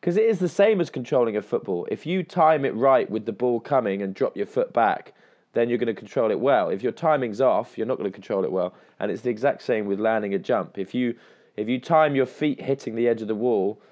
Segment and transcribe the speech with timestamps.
[0.00, 1.86] because it is the same as controlling a football.
[1.90, 5.12] If you time it right with the ball coming and drop your foot back,
[5.52, 6.70] then you're going to control it well.
[6.70, 8.74] If your timing's off, you're not going to control it well.
[8.98, 10.78] And it's the exact same with landing a jump.
[10.78, 11.16] If you
[11.56, 13.82] if you time your feet hitting the edge of the wall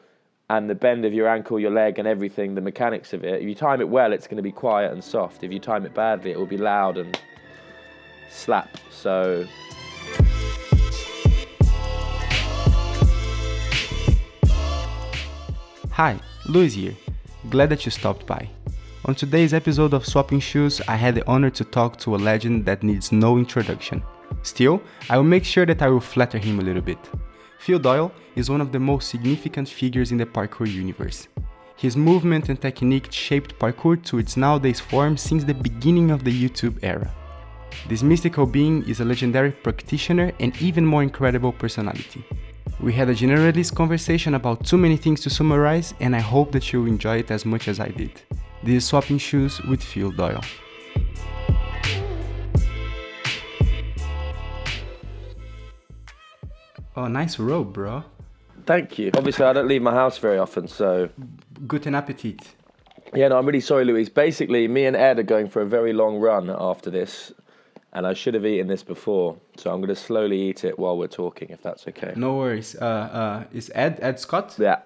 [0.49, 3.49] and the bend of your ankle, your leg, and everything, the mechanics of it, if
[3.49, 5.45] you time it well, it's going to be quiet and soft.
[5.45, 7.21] If you time it badly, it will be loud and
[8.31, 8.79] slap.
[8.91, 9.47] So
[15.99, 16.95] Hi, Luis here.
[17.51, 18.49] Glad that you stopped by.
[19.07, 22.65] On today's episode of Swapping Shoes, I had the honor to talk to a legend
[22.67, 24.05] that needs no introduction.
[24.45, 24.81] Still,
[25.11, 27.01] I will make sure that I will flatter him a little bit.
[27.59, 31.27] Phil Doyle is one of the most significant figures in the parkour universe.
[31.75, 36.31] His movement and technique shaped parkour to its nowadays form since the beginning of the
[36.31, 37.13] YouTube era.
[37.89, 42.25] This mystical being is a legendary practitioner and even more incredible personality.
[42.81, 46.73] We had a generalist conversation about too many things to summarize, and I hope that
[46.73, 48.23] you'll enjoy it as much as I did.
[48.63, 50.43] This is Swapping Shoes with Phil Doyle.
[56.97, 58.03] Oh, nice robe, bro.
[58.67, 59.11] thank you.
[59.17, 61.09] Obviously, I don't leave my house very often, so
[61.67, 62.55] Guten Appetit.
[63.15, 64.09] Yeah, no, I'm really sorry, Louise.
[64.09, 67.33] Basically, me and Ed are going for a very long run after this,
[67.93, 70.97] and I should have eaten this before, so I'm going to slowly eat it while
[70.99, 72.13] we're talking, if that's okay.
[72.17, 72.77] No worries.
[72.77, 74.57] Uh, uh, is Ed Ed Scott?
[74.59, 74.81] Yeah.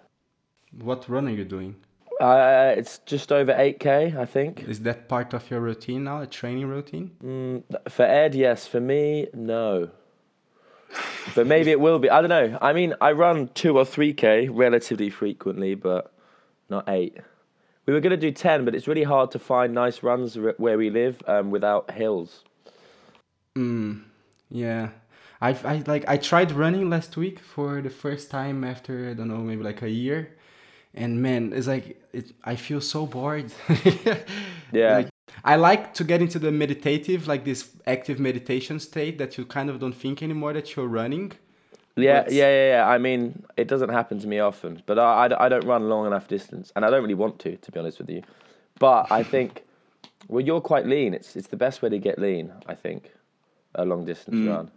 [0.81, 1.77] What run are you doing?
[2.21, 4.63] Uh, it's just over 8k, I think.
[4.69, 7.11] Is that part of your routine now, a training routine?
[7.23, 8.67] Mm, for Ed, yes.
[8.67, 9.91] For me, no.
[11.35, 12.09] But maybe it will be.
[12.11, 12.59] I don't know.
[12.61, 16.13] I mean, I run two or 3k relatively frequently, but
[16.69, 17.17] not eight.
[17.87, 20.79] We were going to do 10, but it's really hard to find nice runs where
[20.79, 22.45] we live um, without hills.
[23.57, 24.03] Mm,
[24.51, 24.89] yeah.
[25.41, 29.29] I I like I tried running last week for the first time after I don't
[29.29, 30.31] know maybe like a year,
[30.95, 32.33] and man, it's like it.
[32.45, 33.53] I feel so bored.
[34.75, 34.97] Yeah.
[34.97, 35.09] Like,
[35.45, 39.69] I like to get into the meditative, like this active meditation state that you kind
[39.69, 41.33] of don't think anymore that you're running.
[41.95, 42.89] Yeah, But- yeah, yeah, yeah.
[42.89, 46.07] I mean, it doesn't happen to me often, but I, I, I don't run long
[46.07, 48.23] enough distance, and I don't really want to, to be honest with you.
[48.79, 49.63] But I think,
[50.29, 51.13] well, you're quite lean.
[51.13, 52.51] It's it's the best way to get lean.
[52.67, 53.13] I think,
[53.75, 54.49] a long distance Mm.
[54.49, 54.71] run.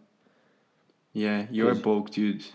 [1.14, 2.46] Yeah, you're a bulk dude.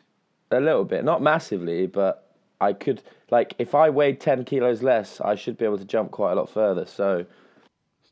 [0.51, 2.27] A little bit, not massively, but
[2.61, 6.11] I could like if I weighed ten kilos less, I should be able to jump
[6.11, 6.85] quite a lot further.
[6.85, 7.25] So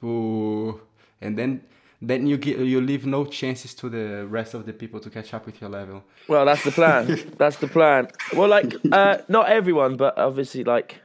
[0.03, 0.81] Ooh.
[1.21, 1.63] And then
[2.01, 5.35] then you get you leave no chances to the rest of the people to catch
[5.35, 6.05] up with your level.
[6.29, 7.33] Well, that's the plan.
[7.39, 8.09] that's the plan.
[8.35, 11.01] Well, like, uh, not everyone, but obviously, like,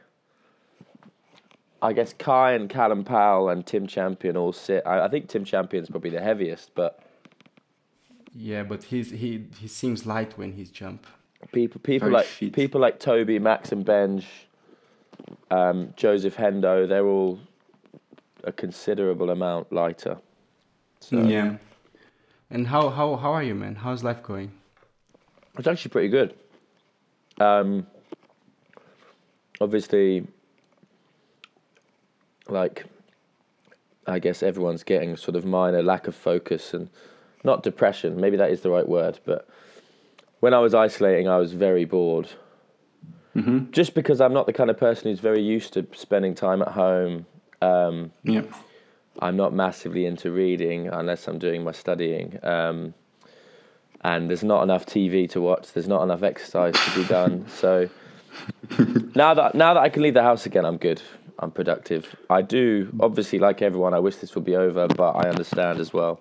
[1.81, 4.83] I guess Kai and Callum Powell and Tim Champion all sit.
[4.85, 6.99] I, I think Tim Champion's probably the heaviest, but
[8.35, 11.05] Yeah, but he's he he seems light when he's jump.
[11.51, 12.53] people people Very like fit.
[12.53, 14.27] people like Toby, Max, and Benj,
[15.51, 17.39] um, Joseph Hendo, they're all
[18.43, 20.17] a considerable amount lighter.
[20.99, 21.57] So Yeah.
[22.49, 23.75] And how how how are you, man?
[23.75, 24.51] How's life going?
[25.57, 26.33] It's actually pretty good.
[27.39, 27.85] Um,
[29.61, 30.25] obviously,
[32.47, 32.85] like,
[34.07, 36.89] I guess everyone's getting sort of minor lack of focus and
[37.43, 38.19] not depression.
[38.19, 39.19] Maybe that is the right word.
[39.25, 39.47] But
[40.39, 42.29] when I was isolating, I was very bored.
[43.35, 43.71] Mm-hmm.
[43.71, 46.69] Just because I'm not the kind of person who's very used to spending time at
[46.69, 47.25] home.
[47.61, 48.43] Um, Yeah.
[49.19, 52.39] I'm not massively into reading unless I'm doing my studying.
[52.43, 52.93] Um,
[54.01, 55.71] and there's not enough TV to watch.
[55.71, 57.45] There's not enough exercise to be done.
[57.55, 57.89] so
[59.15, 61.01] now that now that I can leave the house again, I'm good.
[61.39, 62.15] I'm productive.
[62.29, 63.93] I do obviously like everyone.
[63.93, 66.19] I wish this would be over, but I understand as well.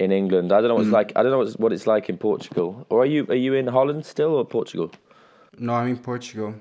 [0.00, 1.00] In England, I don't know what it's mm.
[1.00, 1.12] like.
[1.14, 2.86] I don't know what it's, what it's like in Portugal.
[2.88, 4.90] Or are you are you in Holland still or Portugal?
[5.58, 6.54] No, I'm in Portugal.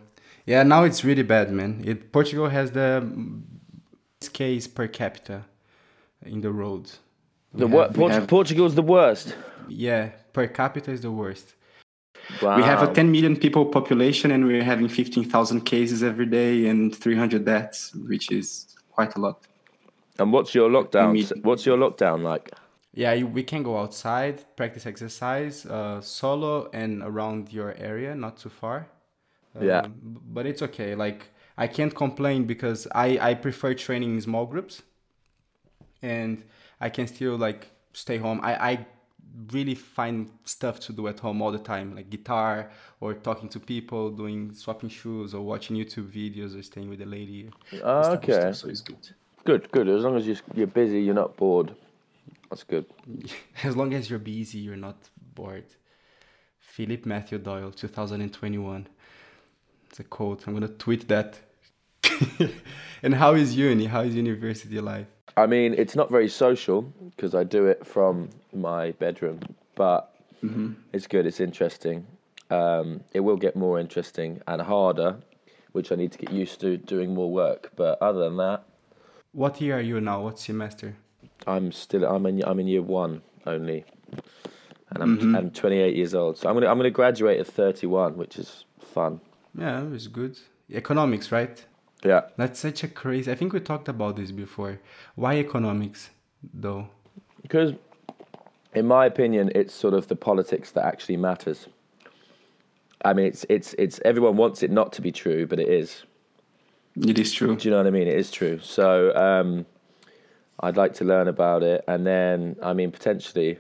[0.46, 1.82] Yeah, now it's really bad, man.
[1.86, 3.08] It Portugal has the
[4.34, 5.46] case per capita
[6.26, 6.92] in the road.
[7.54, 9.36] The wor- Port- have- Portugal's the worst.
[9.70, 11.56] Yeah, per capita is the worst.
[12.42, 12.58] Wow.
[12.58, 16.96] We have a 10 million people population and we're having 15,000 cases every day and
[16.96, 19.48] 300 deaths, which is quite a lot.
[20.20, 21.44] And what's your lockdown?
[21.44, 22.52] What's your lockdown like?
[22.94, 28.38] Yeah, you, we can go outside, practice exercise, uh, solo and around your area, not
[28.38, 28.88] too far.
[29.60, 29.82] Yeah.
[29.82, 30.96] Um, b- but it's okay.
[30.96, 31.28] Like
[31.58, 34.82] I can't complain because I I prefer training in small groups,
[36.02, 36.44] and
[36.82, 38.40] I can still like stay home.
[38.44, 38.86] I I
[39.52, 43.60] really find stuff to do at home all the time, like guitar or talking to
[43.60, 47.50] people, doing swapping shoes or watching YouTube videos or staying with a lady.
[47.84, 48.34] Oh, okay.
[48.34, 49.10] stuff, so it's good.
[49.46, 49.88] Good, good.
[49.88, 51.76] As long as you're busy, you're not bored.
[52.50, 52.86] That's good.
[53.64, 54.98] As long as you're busy, you're not
[55.36, 55.66] bored.
[56.60, 58.88] Philip Matthew Doyle, 2021.
[59.90, 60.48] It's a quote.
[60.48, 61.40] I'm gonna tweet that.
[63.04, 63.86] and how is uni?
[63.86, 65.08] How is university life?
[65.38, 66.82] I mean, it's not very social
[67.16, 69.40] because I do it from my bedroom,
[69.76, 70.72] but Mm-hmm.
[70.94, 71.26] it's good.
[71.26, 72.08] It's interesting.
[72.50, 75.18] Um, it will get more interesting and harder,
[75.74, 77.72] which I need to get used to doing more work.
[77.76, 78.64] But other than that,
[79.34, 80.22] What year are you now?
[80.24, 80.96] What semester?
[81.48, 83.86] I'm still I'm in I'm in year one only,
[84.90, 85.38] and I'm Mhm.
[85.38, 86.38] I'm 28 years old.
[86.38, 89.22] So I'm gonna I'm gonna graduate at 31, which is fun.
[89.58, 90.38] Yeah, it's good.
[90.72, 91.66] Economics, right?
[92.04, 92.22] Yeah.
[92.38, 93.32] That's such a crazy.
[93.32, 94.80] I think we talked about this before.
[95.16, 96.12] Why economics,
[96.54, 96.88] though?
[97.42, 97.74] Because,
[98.74, 101.68] in my opinion, it's sort of the politics that actually matters.
[103.04, 106.04] I mean, it's it's it's everyone wants it not to be true, but it is.
[106.96, 107.56] It is true.
[107.56, 108.08] Do you know what I mean?
[108.08, 108.60] It is true.
[108.60, 109.66] So, um,
[110.60, 113.58] I'd like to learn about it, and then, I mean, potentially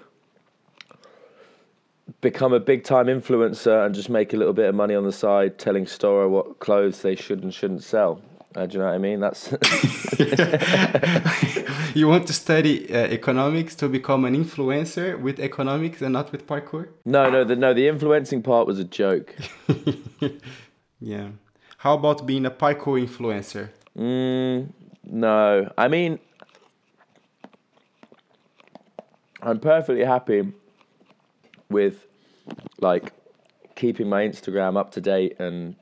[2.22, 5.12] become a big time influencer and just make a little bit of money on the
[5.12, 8.22] side, telling Storror what clothes they should and shouldn't sell.
[8.56, 9.20] Uh, do you know what I mean?
[9.20, 9.52] That's
[11.96, 16.48] You want to study uh, economics to become an influencer with economics and not with
[16.48, 16.90] parkour?
[17.06, 17.74] no, no, the no.
[17.74, 19.36] The influencing part was a joke.
[21.02, 21.30] Yeah.
[21.78, 23.70] How about being a parkour influencer?
[23.98, 24.68] Mm,
[25.06, 26.20] no, I mean,
[29.42, 30.52] I'm perfectly happy
[31.70, 32.06] with
[32.80, 33.14] like
[33.76, 35.76] keeping my Instagram up to date and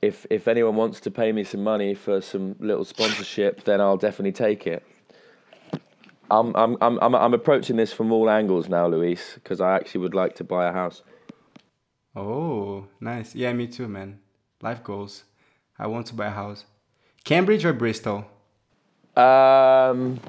[0.00, 3.96] if if anyone wants to pay me some money for some little sponsorship, then I'll
[3.96, 4.84] definitely take it.
[6.30, 10.02] I'm I'm I'm I'm, I'm approaching this from all angles now, Luis, because I actually
[10.02, 11.02] would like to buy a house.
[12.14, 13.34] Oh, nice.
[13.34, 14.20] Yeah, me too, man.
[14.62, 15.24] Life goals.
[15.78, 16.64] I want to buy a house.
[17.24, 18.24] Cambridge or Bristol?
[19.16, 20.20] Um,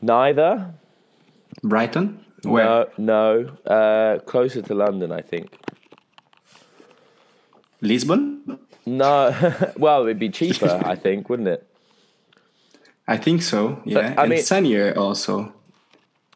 [0.00, 0.72] neither.
[1.62, 2.24] Brighton?
[2.42, 2.86] Where?
[2.98, 3.72] No, no.
[3.74, 5.50] Uh, closer to London, I think.
[7.80, 8.58] Lisbon?
[8.86, 9.34] No,
[9.76, 11.66] well, it'd be cheaper, I think, wouldn't it?
[13.06, 13.80] I think so.
[13.84, 14.14] Yeah.
[14.16, 15.52] I and mean- sunnier also.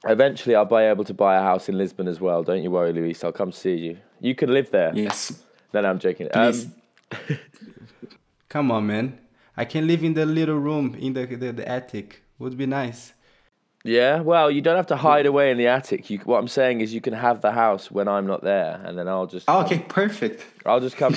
[0.05, 2.43] Eventually, I'll be able to buy a house in Lisbon as well.
[2.43, 3.23] Don't you worry, Luis.
[3.23, 3.99] I'll come see you.
[4.21, 4.91] You can live there.
[4.95, 5.45] Yes.
[5.73, 6.29] No, no, I'm joking.
[6.33, 6.67] Please.
[7.13, 7.39] Um,
[8.49, 9.19] Come on, man.
[9.57, 12.23] I can live in the little room in the, the, the attic.
[12.41, 13.13] Would be nice.
[13.85, 16.11] Yeah, well, you don't have to hide away in the attic.
[16.11, 18.99] You, what I'm saying is, you can have the house when I'm not there, and
[18.99, 20.45] then I'll just, Oh, okay, perfect.
[20.67, 21.15] I'll just come.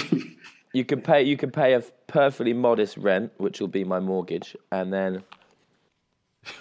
[0.73, 4.55] you can pay, you can pay a perfectly modest rent, which will be my mortgage,
[4.71, 5.23] and then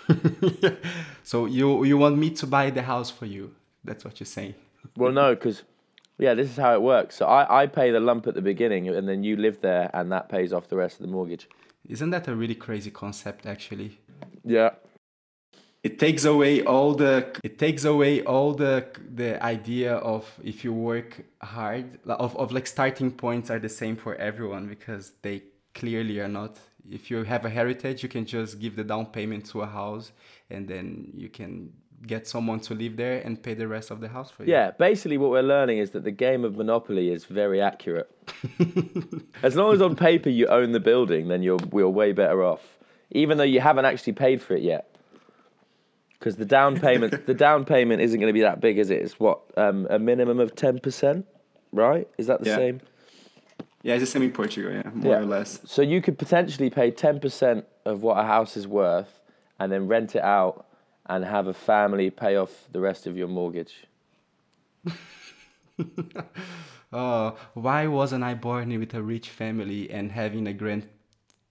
[1.23, 3.55] So you you want me to buy the house for you?
[3.83, 4.55] That's what you're saying.
[4.97, 5.63] Well, no, because
[6.19, 7.17] yeah, this is how it works.
[7.17, 10.13] So I, I pay the lump at the beginning, and then you live there, and
[10.13, 11.49] that pays off the rest of the mortgage.
[11.89, 13.99] Isn't that a really crazy concept actually?
[14.45, 14.71] Yeah,
[15.85, 20.73] It takes away all the It takes away all the the idea of if you
[20.73, 25.43] work hard of, of like starting points are the same for everyone because they
[25.75, 26.59] clearly are not.
[26.91, 30.13] If you have a heritage, you can just give the down payment to a house
[30.49, 31.73] and then you can
[32.07, 34.53] get someone to live there and pay the rest of the house for you.
[34.53, 34.71] yeah.
[34.71, 38.11] Basically, what we're learning is that the game of Monopoly is very accurate.
[39.43, 42.79] as long as on paper you own the building, then you're we're way better off,
[43.11, 44.94] even though you haven't actually paid for it yet.
[46.25, 49.03] Because the down payment, the down payment isn't going to be that big, is it?
[49.03, 51.27] It's what um, a minimum of ten percent,
[51.71, 52.09] right?
[52.17, 52.57] Is that the Yeah.
[52.57, 52.81] same?
[53.83, 55.19] Yeah, it's the same in Portugal, yeah, more Yeah.
[55.19, 55.61] or less.
[55.67, 59.21] So you could potentially pay ten percent of what a house is worth,
[59.61, 60.65] and then rent it out,
[61.05, 63.85] and have a family pay off the rest of your mortgage.
[66.97, 70.53] Oh, why wasn't I born with a rich family and having a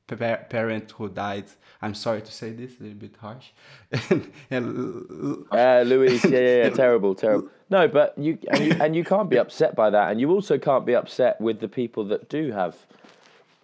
[0.07, 1.45] grandparent who died?
[1.81, 3.47] I'm sorry to say this, a little bit harsh.
[4.09, 7.49] and, and Uh, Louise, yeah, yeah, yeah, terrible, terrible.
[7.69, 10.57] No, but you and, you and you can't be upset by that, and you also
[10.57, 12.75] can't be upset with the people that do have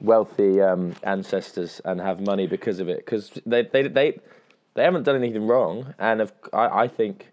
[0.01, 4.19] wealthy um, ancestors and have money because of it, because they, they they
[4.73, 7.27] they haven't done anything wrong, and I I think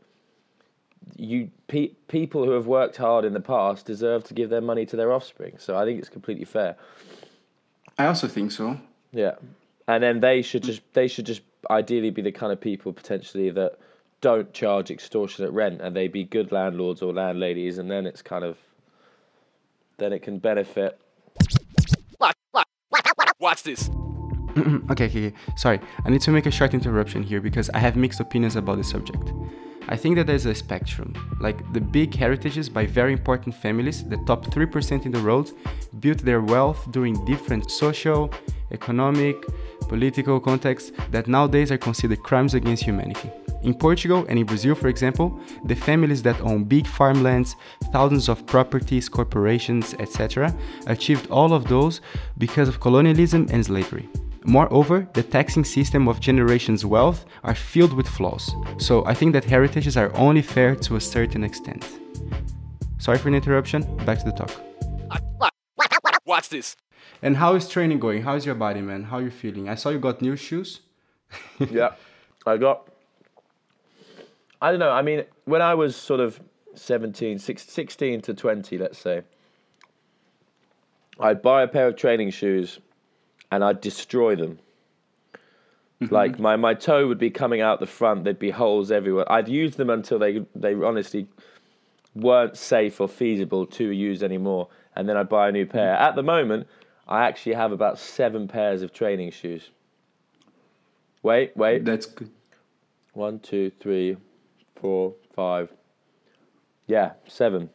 [1.16, 4.84] you pe- people who have worked hard in the past deserve to give their money
[4.86, 5.54] to their offspring.
[5.58, 6.76] So I think it's completely fair.
[7.98, 8.78] I also think so.
[9.16, 9.36] Yeah,
[9.88, 13.48] and then they should just they should just ideally be the kind of people potentially
[13.50, 13.78] that
[14.20, 18.44] don't charge extortionate rent, and they be good landlords or landladies, and then it's kind
[18.44, 18.58] of
[19.96, 20.98] then it can benefit.
[23.38, 23.88] Watch this.
[24.90, 25.32] okay, okay, okay.
[25.56, 28.76] Sorry, I need to make a short interruption here because I have mixed opinions about
[28.76, 29.32] the subject.
[29.88, 31.14] I think that there's a spectrum.
[31.40, 35.52] Like the big heritages by very important families, the top 3% in the world,
[36.00, 38.32] built their wealth during different social,
[38.72, 39.36] economic,
[39.88, 43.30] political contexts that nowadays are considered crimes against humanity.
[43.62, 47.56] In Portugal and in Brazil, for example, the families that own big farmlands,
[47.92, 50.54] thousands of properties, corporations, etc.,
[50.86, 52.00] achieved all of those
[52.38, 54.08] because of colonialism and slavery.
[54.48, 58.54] Moreover, the taxing system of generations' wealth are filled with flaws.
[58.78, 61.84] So I think that heritages are only fair to a certain extent.
[62.98, 63.82] Sorry for the interruption.
[64.06, 64.52] Back to the talk.
[66.24, 66.76] Watch this.
[67.22, 68.22] And how is training going?
[68.22, 69.02] How is your body, man?
[69.04, 69.68] How are you feeling?
[69.68, 70.80] I saw you got new shoes.
[71.58, 71.94] yeah,
[72.46, 72.88] I got.
[74.62, 74.90] I don't know.
[74.90, 76.40] I mean, when I was sort of
[76.76, 79.22] 17, 16 to 20, let's say,
[81.18, 82.78] I'd buy a pair of training shoes
[83.50, 84.58] and I'd destroy them.
[86.00, 86.14] Mm-hmm.
[86.14, 89.30] Like my, my toe would be coming out the front, there'd be holes everywhere.
[89.32, 91.26] I'd use them until they they honestly
[92.14, 95.94] weren't safe or feasible to use anymore, and then I'd buy a new pair.
[95.94, 96.04] Mm-hmm.
[96.04, 96.66] At the moment,
[97.08, 99.70] I actually have about seven pairs of training shoes.
[101.22, 101.84] Wait, wait.
[101.84, 102.30] That's good.
[103.12, 104.16] One, two, three,
[104.74, 105.70] four, five.
[106.86, 107.70] Yeah, seven.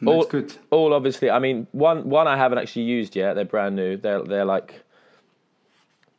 [0.00, 0.54] That's all, good.
[0.70, 1.30] All obviously.
[1.30, 3.34] I mean, one one I haven't actually used yet.
[3.34, 3.96] They're brand new.
[3.96, 4.82] They're they're like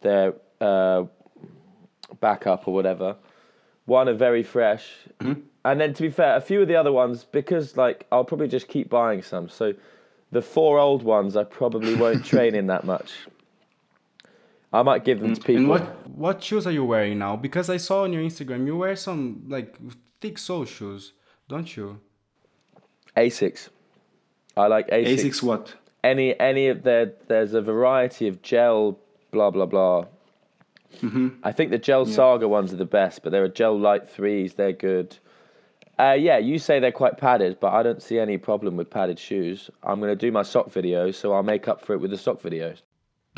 [0.01, 1.05] they're uh,
[2.19, 3.15] backup or whatever.
[3.85, 4.88] One are very fresh,
[5.19, 5.41] mm-hmm.
[5.65, 8.47] and then to be fair, a few of the other ones because like I'll probably
[8.47, 9.50] just keep buying some.
[9.50, 9.73] So
[10.31, 13.11] the four old ones I probably won't train in that much.
[14.73, 15.55] I might give them to people.
[15.57, 17.35] And what what shoes are you wearing now?
[17.35, 19.75] Because I saw on your Instagram you wear some like
[20.21, 21.13] thick sole shoes,
[21.50, 22.00] don't you?
[23.18, 23.70] Asics.
[24.58, 25.24] I like Asics.
[25.24, 25.75] Asics what?
[26.03, 28.98] Any any of their there's a variety of gel
[29.32, 30.06] blah blah blah.
[31.01, 31.30] Mm-hmm.
[31.44, 32.15] I think the gel yeah.
[32.15, 34.56] saga ones are the best, but there are gel Lyte threes.
[34.56, 35.18] They're good.
[35.98, 39.20] Uh, yeah, you say they're quite padded, but I don't see any problem with padded
[39.20, 39.70] shoes.
[39.84, 42.18] I'm going to do my sock videos, so I'll make up for it with the
[42.18, 42.82] sock videos.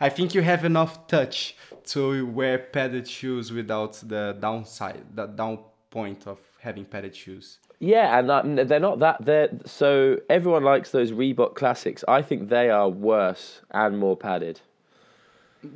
[0.00, 5.58] I think you have enough touch to wear padded shoes without the downside, the down
[5.90, 7.58] point of having padded shoes.
[7.78, 9.24] Yeah, and um, they're not that.
[9.24, 12.04] They're so everyone likes those Reebok classics.
[12.08, 14.60] I think they are worse and more padded.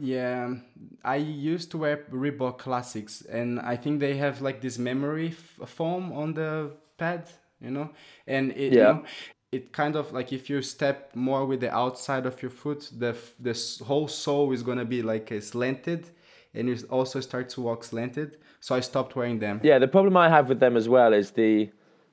[0.01, 0.63] Yeah, um,
[1.05, 5.69] I used to wear Reebok classics, and I think they have like this memory f-
[5.69, 7.29] foam on the pad,
[7.61, 7.91] you know,
[8.27, 8.79] and it, yeah.
[8.79, 9.05] You know,
[9.51, 13.17] it kind of like if you step more with the outside of your foot, the
[13.39, 16.07] this whole sole is gonna be like slanted,
[16.55, 18.37] and you also start to walk slanted.
[18.61, 19.61] So I stopped wearing them.
[19.63, 21.71] Yeah, the problem I have with them as well is the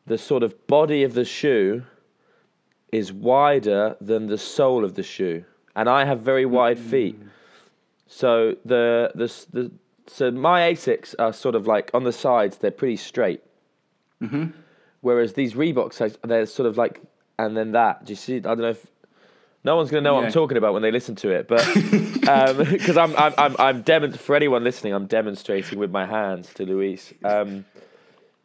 [0.08, 1.84] the sort of body of the shoe
[2.92, 5.44] is wider than the sole of the shoe,
[5.76, 6.90] and I have very wide mm.
[6.90, 7.20] feet.
[8.08, 9.72] So the the the
[10.08, 13.42] so my Asics are sort of like on the sides; they're pretty straight.
[14.22, 14.46] Mm-hmm.
[15.02, 17.02] Whereas these Reeboks, they're sort of like,
[17.38, 18.06] and then that.
[18.06, 18.38] Do you see?
[18.38, 18.86] I don't know if
[19.66, 20.20] no one's going to know yeah.
[20.20, 23.84] what I'm talking about when they listen to it, but because um, I'm I'm I'm,
[23.84, 27.14] I'm for anyone listening, I'm demonstrating with my hands to Luis.
[27.24, 27.66] Um,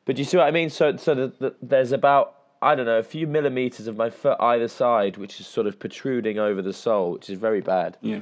[0.06, 0.70] but do you see what I mean?
[0.70, 4.38] So so the, the, there's about I don't know a few millimeters of my foot
[4.40, 7.98] either side, which is sort of protruding over the sole, which is very bad.
[8.00, 8.20] Yeah,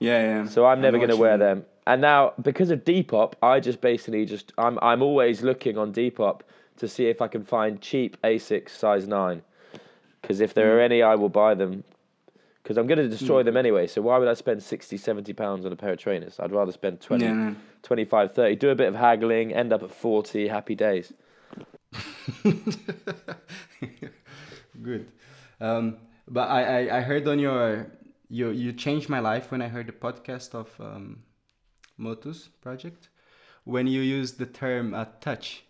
[0.00, 0.48] yeah, yeah.
[0.48, 1.64] So I'm never going to wear them.
[1.86, 6.40] And now because of Depop, I just basically just I'm I'm always looking on Depop
[6.78, 9.42] to see if I can find cheap Asics size nine.
[10.20, 10.74] Because if there mm.
[10.74, 11.84] are any, I will buy them
[12.66, 13.44] because I'm going to destroy mm.
[13.44, 13.86] them anyway.
[13.86, 16.40] So why would I spend 60, 70 pounds on a pair of trainers?
[16.40, 17.54] I'd rather spend 20, yeah,
[17.84, 21.12] 25, 30, do a bit of haggling, end up at 40, happy days.
[24.82, 25.12] Good.
[25.60, 27.86] Um, but I, I, I, heard on your,
[28.28, 31.22] you, you changed my life when I heard the podcast of um,
[31.96, 33.10] Motus project
[33.62, 35.62] when you used the term uh, touch.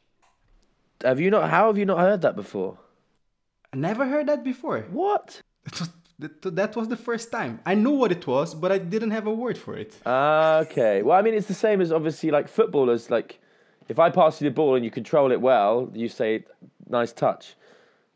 [1.05, 2.79] Have you not, how have you not heard that before?
[3.71, 4.87] I never heard that before.
[4.91, 5.43] What?
[5.67, 7.61] It was that, that was the first time.
[7.67, 9.95] I knew what it was, but I didn't have a word for it.
[10.05, 11.03] Uh, okay.
[11.03, 13.11] Well, I mean, it's the same as obviously like footballers.
[13.11, 13.39] Like,
[13.89, 16.45] if I pass you the ball and you control it well, you say,
[16.89, 17.55] nice touch.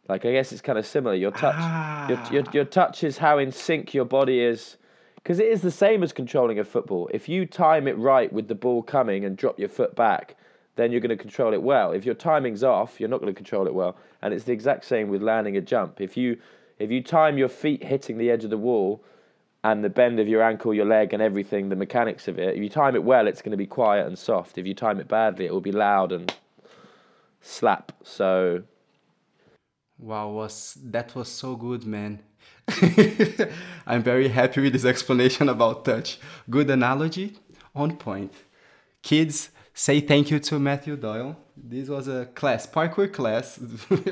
[0.09, 1.14] Like, I guess it's kind of similar.
[1.14, 2.09] Your touch, ah.
[2.09, 4.76] your, your, your touch is how in sync your body is.
[5.16, 7.11] Because it is the same as controlling a football.
[7.12, 10.37] If you time it right with the ball coming and drop your foot back,
[10.76, 11.92] then you're going to control it well.
[11.92, 13.99] If your timing's off, you're not going to control it well.
[14.23, 16.00] And it's the exact same with landing a jump.
[16.00, 16.38] If you
[16.80, 19.04] if you time your feet hitting the edge of the wall
[19.62, 22.62] and the bend of your ankle, your leg, and everything, the mechanics of it, if
[22.62, 24.56] you time it well, it's going to be quiet and soft.
[24.56, 26.34] If you time it badly, it will be loud and
[27.42, 27.92] slap.
[28.02, 28.62] So.
[29.99, 32.20] Wow, was that was so good, man.
[33.87, 36.18] I'm very happy with this explanation about touch.
[36.49, 37.37] Good analogy,
[37.75, 38.32] on point.
[39.02, 41.37] Kids, say thank you to Matthew Doyle.
[41.54, 43.60] This was a class, parkour class,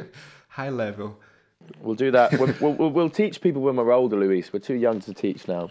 [0.48, 1.18] high level.
[1.80, 2.38] We'll do that.
[2.38, 4.52] we'll, we'll, we'll, teach people when we're older, Luis.
[4.52, 5.70] We're too young to teach now.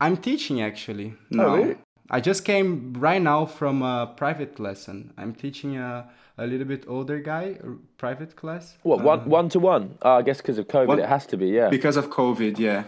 [0.00, 1.14] I'm teaching actually.
[1.30, 1.76] No, oh, really?
[2.10, 5.12] I just came right now from a private lesson.
[5.18, 8.78] I'm teaching a, a little bit older guy, a private class.
[8.82, 9.98] What one one to one?
[10.04, 11.48] Uh, I guess because of COVID, One- it has to be.
[11.48, 11.68] Yeah.
[11.68, 12.84] Because of COVID, yeah.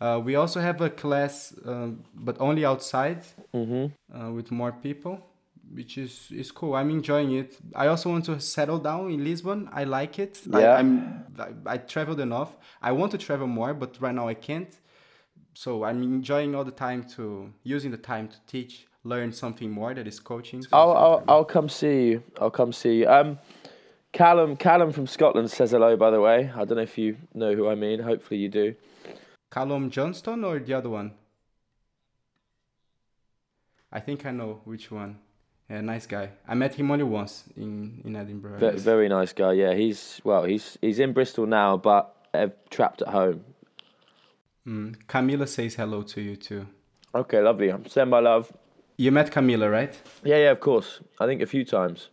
[0.00, 5.20] Uh, we also have a class, um, but only outside hmm uh, with more people,
[5.72, 6.74] which is, is cool.
[6.74, 7.56] I'm enjoying it.
[7.74, 9.68] I also want to settle down in Lisbon.
[9.72, 10.40] I like it.
[10.52, 10.74] I, Yeah.
[10.76, 12.56] I'm, I, I traveled enough.
[12.82, 14.76] I want to travel more, but right now I can't.
[15.54, 19.94] So I'm enjoying all the time to using the time to teach, learn something more
[19.94, 20.64] that is coaching.
[20.72, 22.22] I'll, I'll I'll come see you.
[22.40, 23.08] I'll come see you.
[23.08, 23.38] Um,
[24.12, 25.96] Callum Callum from Scotland says hello.
[25.96, 28.00] By the way, I don't know if you know who I mean.
[28.00, 28.74] Hopefully you do.
[29.50, 31.12] Callum Johnston or the other one?
[33.92, 35.20] I think I know which one.
[35.70, 36.30] Yeah, nice guy.
[36.46, 38.56] I met him only once in, in Edinburgh.
[38.56, 38.82] I Ve- guess.
[38.82, 39.52] very nice guy.
[39.52, 40.44] Yeah, he's well.
[40.44, 43.44] He's he's in Bristol now, but uh, trapped at home.
[44.66, 44.96] Mm.
[45.08, 46.66] Camila says hello to you too.
[47.14, 47.72] Okay, lovely.
[47.86, 48.52] Send my love.
[48.96, 49.94] You met Camila, right?
[50.22, 51.00] Yeah, yeah, of course.
[51.18, 52.08] I think a few times.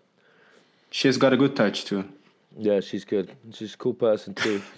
[0.90, 2.06] She's got a good touch too.
[2.58, 3.32] Yeah, she's good.
[3.54, 4.62] She's a cool person too.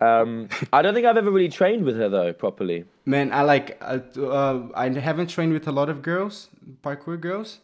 [0.00, 2.84] um, I don't think I've ever really trained with her though properly.
[3.04, 3.78] Man, I like.
[3.80, 6.48] Uh, uh, I haven't trained with a lot of girls,
[6.82, 7.58] parkour girls,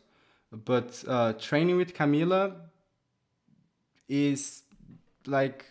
[0.53, 2.55] but uh, training with Camila
[4.09, 4.62] is
[5.26, 5.67] like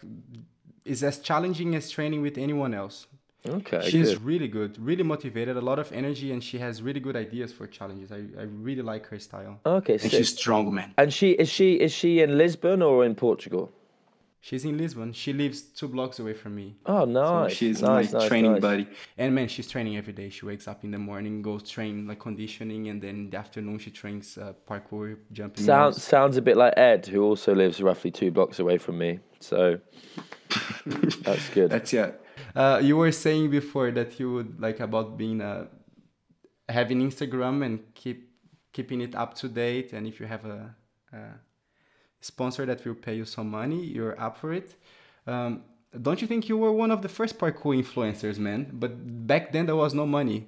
[0.86, 3.08] is as challenging as training with anyone else.
[3.46, 4.24] Okay, She's good.
[4.24, 7.68] really good, really motivated, a lot of energy, and she has really good ideas for
[7.68, 8.10] challenges.
[8.10, 9.60] I, I really like her style.
[9.66, 10.12] Okay, And sick.
[10.12, 10.94] she's strong, man.
[10.98, 13.70] And she is she is she in Lisbon or in Portugal?
[14.46, 15.14] She's in Lisbon.
[15.14, 16.76] She lives two blocks away from me.
[16.86, 17.54] Oh, So nice.
[17.54, 18.62] she's nice, my nice, training nice.
[18.62, 18.88] buddy.
[19.18, 20.30] And man, she's training every day.
[20.30, 23.80] She wakes up in the morning, goes train like conditioning, and then in the afternoon
[23.80, 25.64] she trains uh, parkour, jumping.
[25.64, 26.04] Sounds rounds.
[26.04, 29.20] sounds a bit like Ed, who also lives roughly two blocks away from me.
[29.40, 29.80] So
[30.86, 31.70] that's good.
[31.72, 32.12] That's yeah.
[32.54, 35.68] Uh, you were saying before that you would like about being uh,
[36.68, 38.30] having Instagram and keep
[38.74, 40.76] keeping it up to date, and if you have a,
[41.14, 41.18] a
[42.24, 44.76] sponsor that will pay you some money, you're up for it.
[45.28, 45.64] Um,
[46.02, 48.70] don't you think you were one of the first parkour influencers, man?
[48.74, 48.92] But
[49.28, 50.48] back then there was no money.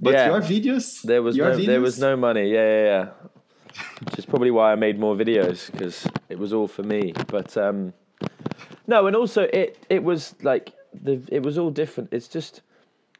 [0.00, 0.26] But Yeah.
[0.30, 2.50] your videos, There was no there was no money.
[2.50, 3.06] Yeah, yeah, yeah.
[4.04, 7.12] Which is probably why I made more videos because it was all for me.
[7.28, 7.92] But um,
[8.86, 12.12] no, and also it it was like the it was all different.
[12.12, 12.62] It's just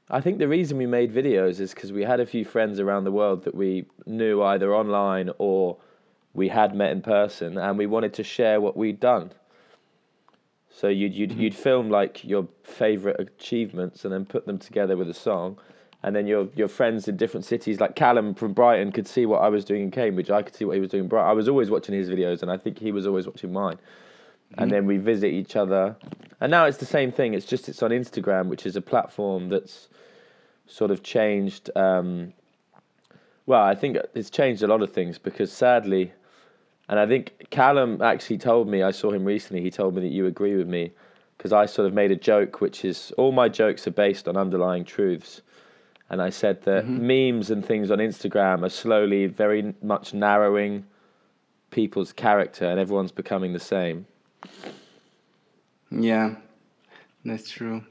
[0.09, 3.05] I think the reason we made videos is because we had a few friends around
[3.05, 5.77] the world that we knew either online or
[6.37, 9.33] we had met in person, and we wanted to share what we'd done.
[10.71, 15.09] So you'd you'd you'd film like your favorite achievements and then put them together with
[15.09, 15.59] a song,
[16.03, 19.41] and then your your friends in different cities, like Callum from Brighton, could see what
[19.41, 20.31] I was doing in Cambridge.
[20.31, 21.31] I could see what he was doing in Brighton.
[21.31, 23.79] I was always watching his videos, and I think he was always watching mine.
[24.59, 25.97] And then we visit each other,
[26.41, 27.33] and now it's the same thing.
[27.33, 29.89] It's just it's on Instagram, which is a platform that's
[30.67, 31.71] sort of changed.
[31.75, 32.35] Um,
[33.47, 36.13] well, I think it's changed a lot of things because sadly,
[36.89, 40.13] and I think Callum actually told me, I saw him recently, he told me that
[40.13, 40.93] you agree with me
[41.37, 44.37] because I sort of made a joke, which is all my jokes are based on
[44.37, 45.43] underlying truths.
[46.09, 47.35] And I said that mm-hmm.
[47.35, 50.87] memes and things on Instagram are slowly very much narrowing
[51.71, 54.07] people's character and everyone's becoming the same.
[55.91, 56.37] Yeah,
[57.25, 57.85] that's true.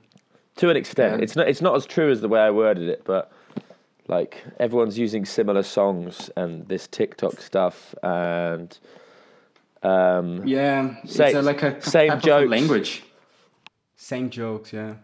[0.58, 1.18] To an extent.
[1.18, 1.24] Yeah.
[1.24, 3.32] It's not it's not as true as the way I worded it, but
[4.08, 8.78] like everyone's using similar songs and this TikTok stuff and
[9.84, 12.50] um Yeah, Sa- it's uh, like a same jokes.
[12.50, 13.04] language.
[13.96, 14.96] Same jokes, yeah.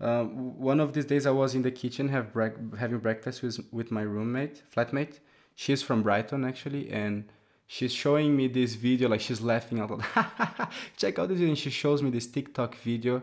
[0.00, 3.60] Uh, one of these days, I was in the kitchen have brec- having breakfast with
[3.72, 5.20] with my roommate, flatmate.
[5.54, 7.24] She's from Brighton actually, and
[7.66, 9.08] she's showing me this video.
[9.08, 10.68] Like she's laughing out loud.
[10.96, 13.22] Check out this video, and she shows me this TikTok video,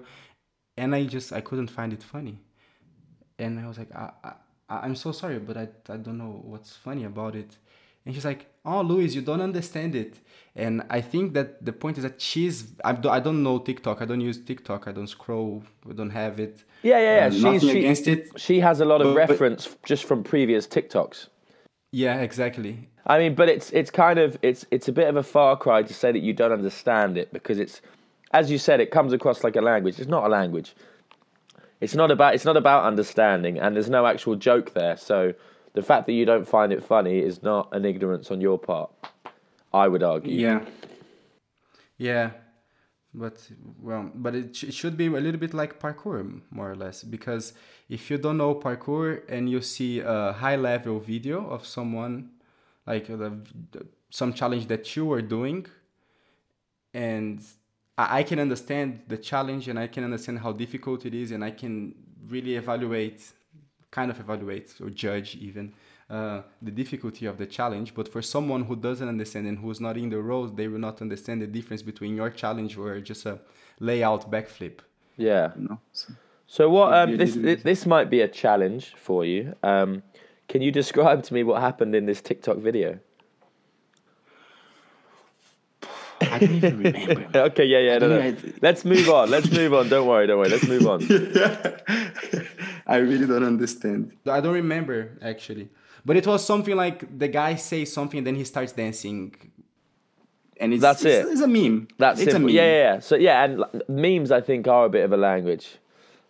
[0.78, 2.40] and I just I couldn't find it funny,
[3.38, 4.34] and I was like, I, I,
[4.84, 7.58] I'm so sorry, but I I don't know what's funny about it.
[8.06, 10.14] And she's like, "Oh, Luis, you don't understand it."
[10.56, 14.02] And I think that the point is that she's I don't, I don't know TikTok.
[14.02, 14.88] I don't use TikTok.
[14.88, 15.64] I don't scroll.
[15.90, 16.64] I don't have it.
[16.84, 17.28] Yeah, yeah, yeah.
[17.50, 18.30] Uh, She's, she, against it.
[18.38, 21.28] she has a lot of But- but- reference just from previous TikToks.
[21.92, 22.88] Yeah, exactly.
[23.06, 25.84] I mean, but it's it's kind of it's it's a bit of a far cry
[25.84, 27.82] to say that you don't understand it because it's,
[28.34, 30.00] as you said, it comes across like a language.
[30.00, 30.74] It's not a language.
[31.82, 34.96] It's not about it's not about understanding, and there's no actual joke there.
[34.96, 35.34] So
[35.74, 38.92] the fact that you don't find it funny is not an ignorance on your part.
[39.74, 40.34] I would argue.
[40.34, 40.66] Yeah,
[41.98, 42.32] Yeah,
[43.14, 43.50] but
[43.82, 47.04] well, but it, sh- it should be a little bit like parkour, more or less,
[47.04, 47.54] because
[47.90, 52.32] if you don't know parkour and you see a high level video of someone,
[52.86, 55.66] like uh, the, some challenge that you are doing,
[56.94, 57.42] and
[57.98, 61.44] I, I can understand the challenge and I can understand how difficult it is, and
[61.44, 61.96] I can
[62.28, 63.22] really evaluate,
[63.92, 65.74] kind of evaluate or judge even
[66.10, 67.94] uh, the difficulty of the challenge.
[67.94, 71.02] But for someone who doesn't understand and who's not in the role, they will not
[71.02, 73.40] understand the difference between your challenge or just a
[73.80, 74.80] layout backflip.
[75.18, 75.52] Yeah.
[75.56, 75.80] You know?
[75.94, 76.14] So,
[76.52, 76.94] So what?
[76.94, 79.56] Um, this this this might be a challenge for you.
[79.64, 80.04] Um,
[80.50, 83.00] can you describe to me what happened in this TikTok video?
[86.32, 87.28] I don't even remember.
[87.50, 88.20] Okay, yeah, yeah, no, no.
[88.22, 89.30] I- Let's move on.
[89.30, 89.90] Let's move on.
[89.90, 90.50] Don't worry, don't worry.
[90.50, 91.02] Let's move on.
[92.88, 94.14] I really don't understand.
[94.26, 95.70] I don't remember actually,
[96.06, 99.36] but it was something like the guy says something, then he starts dancing.
[100.60, 101.32] And it's, That's it's, it.
[101.32, 101.88] It's a meme.
[101.98, 102.50] That's it's simple.
[102.50, 102.56] a meme.
[102.56, 103.00] Yeah, yeah, yeah.
[103.00, 105.78] So yeah, and like, memes I think are a bit of a language,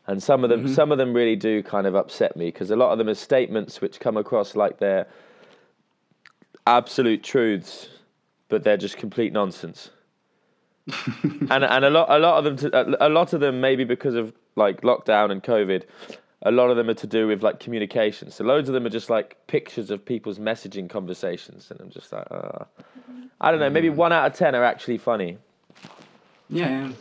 [0.08, 0.74] and some of them Mm-hmm.
[0.74, 3.14] some of them really do kind of upset me because a lot of them are
[3.16, 5.06] statements which come across like they're
[6.68, 7.90] absolute truths,
[8.52, 9.90] but they're just complete nonsense.
[11.50, 14.16] and and a lot a lot of them to, a, lot of them maybe because
[14.16, 15.84] of like lockdown and COVID.
[16.44, 18.32] A lot of them are to do with like communication.
[18.32, 22.12] So loads of them are just like pictures of people's messaging conversations, and I'm just
[22.12, 22.66] like, uh,
[23.40, 23.70] I don't know.
[23.70, 25.38] Maybe one out of ten are actually funny.
[26.50, 26.92] Yeah, yeah.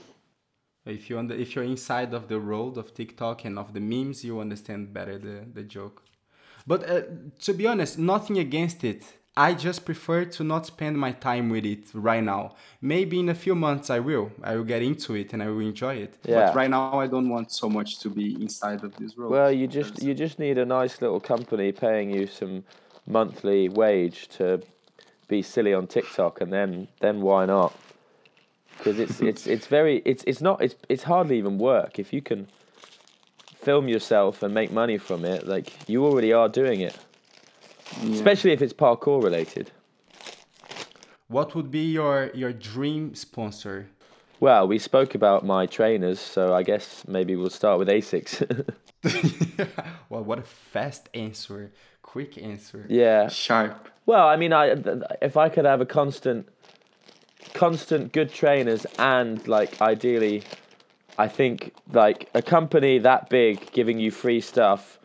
[0.84, 4.24] If you under, if you're inside of the world of TikTok and of the memes,
[4.24, 6.02] you understand better the, the joke.
[6.66, 7.02] But uh,
[7.40, 9.19] to be honest, nothing against it.
[9.36, 12.56] I just prefer to not spend my time with it right now.
[12.82, 14.32] Maybe in a few months I will.
[14.42, 16.18] I will get into it and I will enjoy it.
[16.24, 16.46] Yeah.
[16.46, 19.30] But right now, I don't want so much to be inside of this role.
[19.30, 22.64] Well, you just you just need a nice little company paying you some
[23.06, 24.62] monthly wage to
[25.28, 27.72] be silly on TikTok, and then then why not?
[28.78, 32.20] Because it's it's it's very it's it's not it's it's hardly even work if you
[32.20, 32.48] can
[33.54, 35.46] film yourself and make money from it.
[35.46, 36.98] Like you already are doing it,
[38.02, 38.14] Yeah.
[38.14, 39.70] especially if it's parkour related.
[41.28, 43.88] What would be your your dream sponsor?
[44.40, 48.40] Well, we spoke about my trainers, so I guess maybe we'll start with Asics.
[50.08, 51.72] well, what a fast answer,
[52.02, 52.86] quick answer.
[52.88, 53.28] yeah.
[53.28, 53.88] Sharp.
[54.06, 54.76] Well, I mean, I
[55.22, 56.48] if I could have a constant,
[57.54, 60.42] constant good trainers and like ideally,
[61.18, 64.98] I think like a company that big giving you free stuff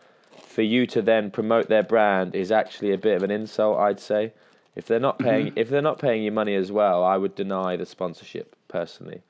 [0.56, 3.78] for you to then promote their brand is actually a bit of an insult.
[3.78, 4.32] I'd say
[4.74, 7.76] if they're not paying if they're not paying you money as well, I would deny
[7.76, 9.20] the sponsorship personally.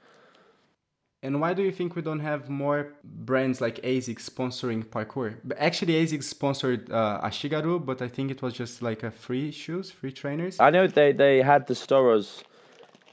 [1.25, 5.35] And why do you think we don't have more brands like ASICS sponsoring parkour?
[5.43, 9.51] But Actually, ASICS sponsored uh, Ashigaru, but I think it was just like a free
[9.51, 10.61] shoes, free trainers.
[10.61, 12.45] I know they they had the Storrors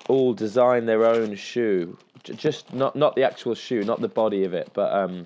[0.07, 1.97] all design their own shoe,
[2.45, 5.25] just not not the actual shoe, not the body of it, but um,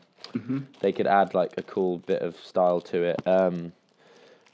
[0.79, 3.21] they could add like a cool bit of style to it.
[3.27, 3.71] Um,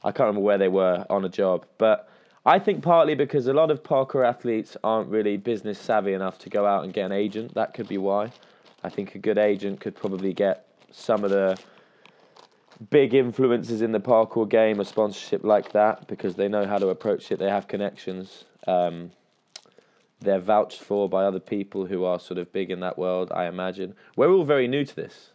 [0.02, 2.08] I can't remember where they were on a job, but
[2.46, 6.50] I think partly because a lot of parkour athletes aren't really business savvy enough to
[6.50, 7.54] go out and get an agent.
[7.54, 8.32] That could be why.
[8.82, 11.58] I think a good agent could probably get some of the
[12.90, 16.88] big influences in the parkour game a sponsorship like that because they know how to
[16.88, 17.38] approach it.
[17.38, 18.44] They have connections.
[18.66, 19.12] Um,
[20.20, 23.30] they're vouched for by other people who are sort of big in that world.
[23.32, 25.30] I imagine we're all very new to this.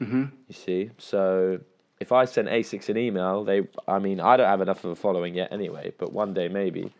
[0.00, 0.24] Mm-hmm.
[0.46, 1.60] You see, so
[2.00, 4.96] if I sent Asics an email, they, I mean, I don't have enough of a
[4.96, 6.92] following yet anyway, but one day maybe.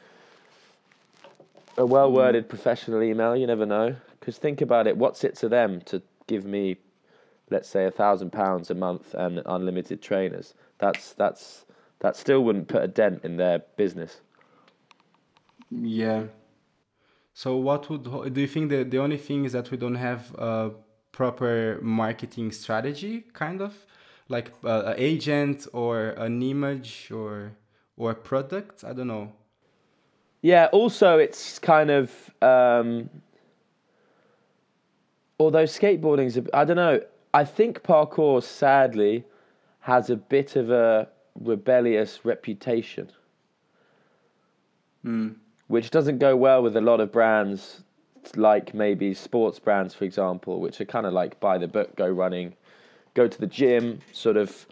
[1.77, 2.49] A well worded mm.
[2.49, 3.95] professional email, you never know.
[4.19, 6.77] Because think about it, what's it to them to give me,
[7.51, 10.55] let's say, a thousand pounds a month and unlimited trainers?
[10.79, 11.65] That's that's
[12.01, 14.21] that still wouldn't put a dent in their business.
[15.71, 16.25] Yeah.
[17.33, 20.35] So, what would do you think the the only thing is that we don't have
[20.35, 20.73] a
[21.19, 23.75] proper marketing strategy, kind of
[24.29, 27.51] like uh, an agent or an image or
[27.97, 28.85] or a product?
[28.85, 29.33] I don't know.
[30.43, 30.67] Yeah.
[30.71, 33.11] Also, it's kind of um,
[35.41, 37.01] although skateboarding's a, I don't know.
[37.35, 39.25] I think parkour sadly
[39.81, 43.11] has a bit of a rebellious reputation,
[45.67, 47.83] which doesn't go well with a lot of brands,
[48.37, 52.09] like maybe sports brands, for example, which are kind of like buy the book, go
[52.09, 52.55] running,
[53.15, 54.67] go to the gym, sort of.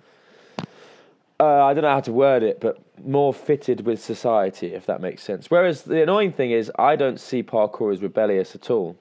[1.38, 5.02] Uh, I don't know how to word it, but more fitted with society, if that
[5.02, 5.50] makes sense.
[5.50, 8.96] Whereas the annoying thing is, I don't see parkour as rebellious at all.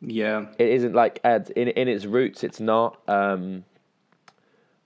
[0.00, 0.46] Yeah.
[0.58, 2.42] It isn't like ad- in in its roots.
[2.42, 2.98] It's not.
[3.08, 3.64] Um,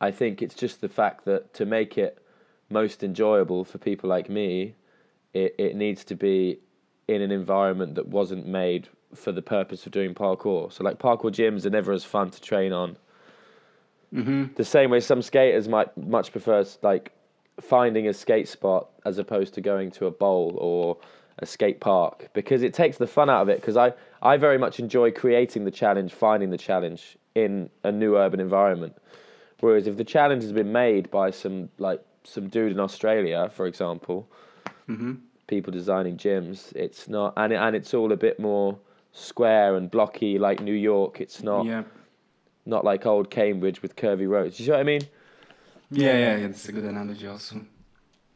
[0.01, 2.19] I think it's just the fact that to make it
[2.69, 4.75] most enjoyable for people like me,
[5.33, 6.59] it it needs to be
[7.09, 10.73] in an environment that wasn't made for the purpose of doing parkour.
[10.73, 12.97] So like parkour gyms are never as fun to train on.
[14.15, 14.55] Mm-hmm.
[14.55, 17.13] The same way some skaters might much prefer like
[17.61, 20.99] finding a skate spot as opposed to going to a bowl or
[21.39, 23.93] a skate park because it takes the fun out of it because I,
[24.23, 28.97] I very much enjoy creating the challenge finding the challenge in a new urban environment
[29.61, 33.67] Whereas if the challenge has been made by some like some dude in Australia, for
[33.67, 34.29] example,
[34.89, 35.15] mm-hmm.
[35.47, 38.79] People designing gyms, it's not, and it, and it's all a bit more
[39.13, 41.21] square and blocky like New York.
[41.21, 41.85] It's not Yeah.
[42.65, 44.59] not like old Cambridge with curvy roads.
[44.59, 45.03] You see what I mean?
[45.91, 47.61] Yeah, yeah, yeah, that's a good analogy also.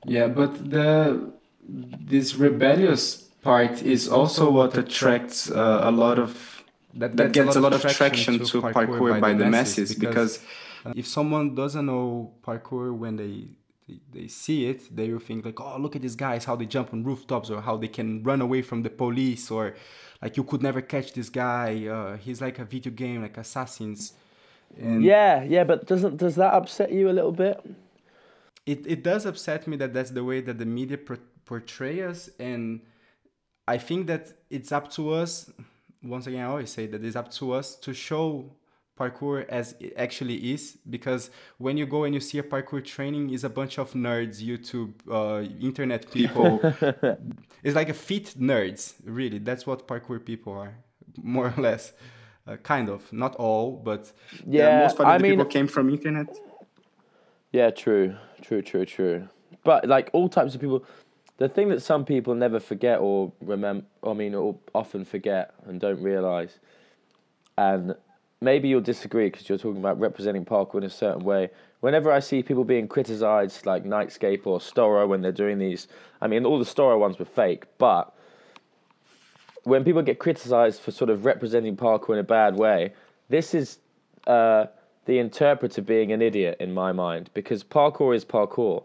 [0.06, 1.30] Yeah, but the
[1.68, 6.62] this rebellious part is also what attracts uh, a lot of
[6.94, 10.40] that, that gets a lot of traction to parkour by the masses because
[10.84, 13.48] uh, if someone doesn't know parkour when they
[14.12, 16.92] they see it, they will think like, oh, look at these guys, how they jump
[16.92, 19.74] on rooftops or how they can run away from the police or
[20.22, 21.86] like you could never catch this guy.
[21.86, 24.12] Uh, he's like a video game, like Assassins.
[24.78, 27.60] And Yeah, yeah, but doesn't does that upset you a little bit?
[28.66, 32.30] it, it does upset me that that's the way that the media por- portray us
[32.38, 32.80] and
[33.66, 35.50] i think that it's up to us
[36.02, 38.50] once again i always say that it's up to us to show
[39.00, 40.62] parkour as it actually is
[40.96, 41.22] because
[41.58, 44.92] when you go and you see a parkour training is a bunch of nerds youtube
[45.18, 46.50] uh, internet people.
[47.64, 49.38] It's like a fit nerds really.
[49.48, 50.74] That's what parkour people are
[51.22, 51.92] more or less.
[52.46, 53.00] Uh, kind of.
[53.12, 54.12] Not all but
[54.46, 56.28] Yeah, most part of I the mean, people came from internet.
[57.52, 59.28] Yeah, true, true, true, true.
[59.64, 60.84] But like all types of people,
[61.38, 65.80] the thing that some people never forget or remember, I mean, or often forget and
[65.80, 66.58] don't realize,
[67.58, 67.94] and
[68.40, 71.50] maybe you'll disagree because you're talking about representing parkour in a certain way.
[71.80, 75.88] Whenever I see people being criticized, like Nightscape or Storror, when they're doing these,
[76.20, 78.14] I mean, all the Storror ones were fake, but
[79.64, 82.92] when people get criticized for sort of representing parkour in a bad way,
[83.28, 83.78] this is
[84.26, 84.66] uh,
[85.04, 88.84] the interpreter being an idiot in my mind because parkour is parkour.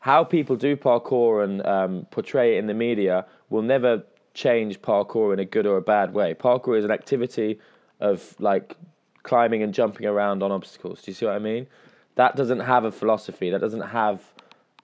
[0.00, 4.02] How people do parkour and um, portray it in the media will never
[4.40, 6.34] change parkour in a good or a bad way.
[6.34, 7.58] Parkour is an activity
[8.00, 8.76] of like
[9.22, 11.02] climbing and jumping around on obstacles.
[11.02, 11.66] Do you see what I mean?
[12.14, 13.50] That doesn't have a philosophy.
[13.50, 14.22] That doesn't have.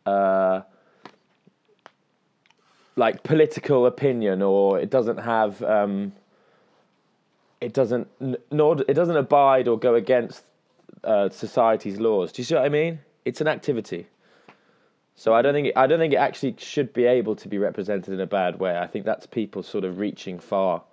[0.05, 0.61] Uh,
[2.97, 6.13] like political opinion or it doesn't have um,
[7.61, 8.09] it doesn't
[8.51, 10.45] nor it doesn't abide or go against
[11.05, 14.07] uh, society's laws do you see what i mean it's an activity
[15.17, 17.59] so i don't think it, i don't think it actually should be able to be
[17.59, 20.85] represented in a bad way i think that's people sort of reaching far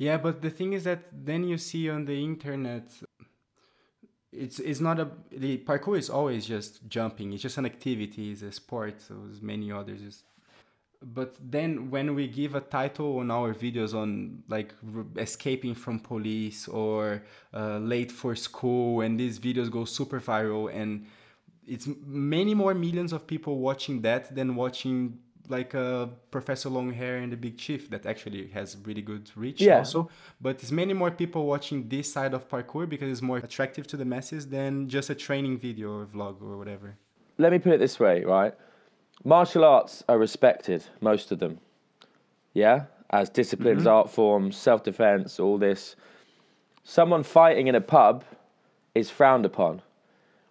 [0.00, 2.90] Yeah, but the thing is that then you see on the internet,
[4.32, 7.34] it's it's not a the parkour is always just jumping.
[7.34, 8.30] It's just an activity.
[8.32, 9.02] It's a sport.
[9.02, 10.24] So as many others.
[11.02, 14.72] But then when we give a title on our videos on like
[15.18, 17.22] escaping from police or
[17.52, 21.04] uh, late for school, and these videos go super viral, and
[21.66, 25.18] it's many more millions of people watching that than watching
[25.48, 29.78] like uh, Professor Longhair and the Big Chief that actually has really good reach Yeah.
[29.78, 30.08] also.
[30.40, 33.96] But it's many more people watching this side of parkour because it's more attractive to
[33.96, 36.96] the masses than just a training video or vlog or whatever.
[37.38, 38.54] let me put it this way right
[39.24, 41.58] martial arts are respected most of them
[42.52, 45.96] yeah as disciplines art forms self-defense all this
[46.84, 48.24] someone fighting in a pub
[48.94, 49.80] is frowned upon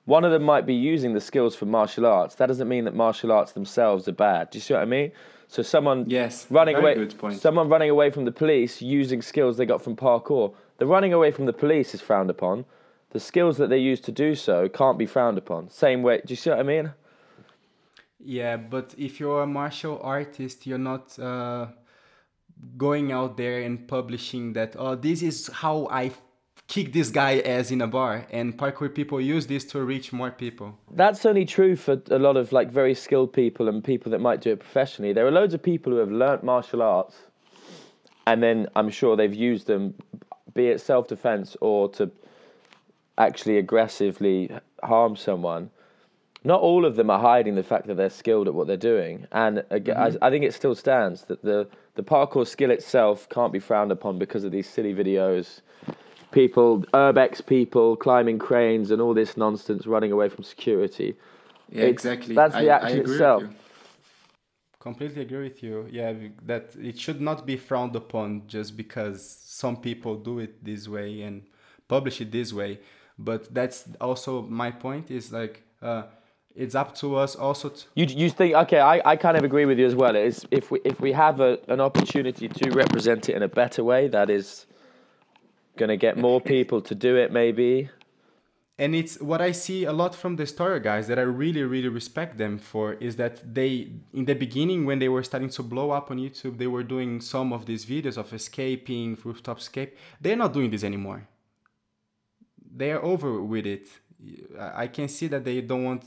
[0.09, 2.33] one of them might be using the skills from martial arts.
[2.35, 4.49] That doesn't mean that martial arts themselves are bad.
[4.49, 5.11] Do you see what i mean?
[5.47, 6.95] So someone Yes, running away
[7.45, 10.55] someone running away from the police using skills they got from parkour.
[10.79, 12.65] The running away from the police is frowned upon.
[13.11, 15.69] The skills that they use to do so can't be frowned upon.
[15.69, 16.91] Same way do you see what i mean?
[18.37, 21.67] Yeah, but if you're a martial artist, you're not uh,
[22.77, 26.11] going out there and publishing that, oh, this is how I
[26.69, 28.25] kick this guy ass in a bar.
[28.31, 30.77] And parkour people use this to reach more people.
[30.91, 34.39] That's only true for a lot of like very skilled people and people that might
[34.39, 35.11] do it professionally.
[35.11, 37.15] There are loads of people who have learnt martial arts,
[38.25, 39.95] and then I'm sure they've used them,
[40.53, 42.09] be it self defense or to
[43.17, 44.49] actually aggressively
[44.83, 45.71] harm someone.
[46.45, 49.27] Not all of them are hiding the fact that they're skilled at what they're doing,
[49.33, 50.23] and again, mm-hmm.
[50.23, 53.91] I, I think it still stands that the the parkour skill itself can't be frowned
[53.91, 55.59] upon because of these silly videos
[56.31, 61.15] people, urbex people climbing cranes and all this nonsense, running away from security.
[61.71, 62.35] Yeah, It's- exactly.
[62.35, 63.43] that's the I action agree itself.
[64.79, 65.87] Completely agree with you.
[65.91, 66.13] Yeah,
[66.45, 71.21] that it should not be frowned upon just because some people do it this way
[71.23, 71.43] and
[71.89, 72.79] publish it this way.
[73.17, 76.03] But that's also my point is like uh,
[76.55, 78.79] it's up to us also to You you think okay?
[78.79, 80.15] I, I kind of agree with you as well.
[80.15, 83.83] It's if we if we have a, an opportunity to represent it in a better
[83.83, 84.65] way, that is
[85.81, 87.31] going to get more people to do it.
[87.31, 87.89] Maybe
[88.81, 91.91] and it's what I see a lot from the Storror guys that I really really
[91.99, 93.71] respect them for is that they
[94.19, 97.11] in the beginning when they were starting to blow up on YouTube they were doing
[97.19, 101.27] some of these videos of escaping rooftop escape they're not doing this anymore
[102.79, 103.87] they are over with it.
[104.59, 106.03] I I can see that they don't want.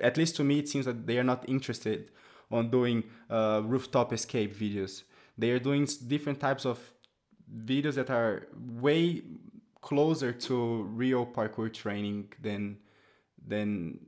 [0.00, 2.10] At least to me, it seems that they are not interested
[2.50, 5.02] on doing uh, rooftop escape videos.
[5.36, 6.78] They are doing different types of
[7.54, 8.46] videos that are
[8.80, 9.22] way
[9.80, 12.78] closer to real parkour training than
[13.46, 13.98] than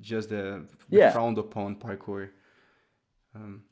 [0.00, 1.10] just the, the Yeah.
[1.10, 2.30] frowned upon parkour.
[3.34, 3.64] Um,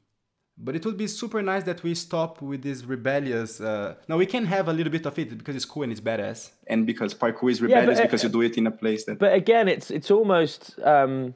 [0.58, 3.60] but it would be super nice that we stop with this rebellious.
[3.60, 6.00] Uh, no, we can have a little bit of it because it's cool and it's
[6.00, 6.50] badass.
[6.66, 9.18] And because parkour is but, rebellious uh, because you do it in a place that.
[9.18, 10.78] But again, it's it's almost.
[10.80, 11.34] Um,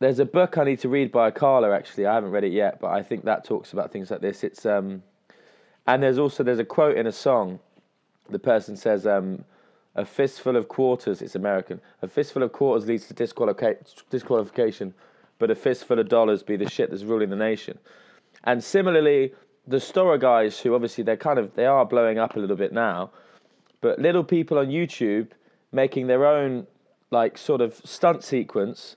[0.00, 1.74] there's a book I need to read by Carla.
[1.74, 4.44] Actually, I haven't read it yet, but I think that talks about things like this.
[4.44, 5.02] It's um,
[5.88, 7.58] and there's also there's a quote in a song.
[8.28, 9.44] The person says, um,
[9.96, 11.80] "A fistful of quarters." It's American.
[12.02, 13.78] A fistful of quarters leads to disqualica-
[14.10, 14.92] disqualification,
[15.38, 17.78] but a fistful of dollars be the shit that's ruling the nation.
[18.44, 19.32] And similarly,
[19.66, 22.72] the Storror guys, who obviously they're kind of they are blowing up a little bit
[22.72, 23.10] now,
[23.80, 25.28] but little people on YouTube
[25.72, 26.66] making their own
[27.10, 28.96] like sort of stunt sequence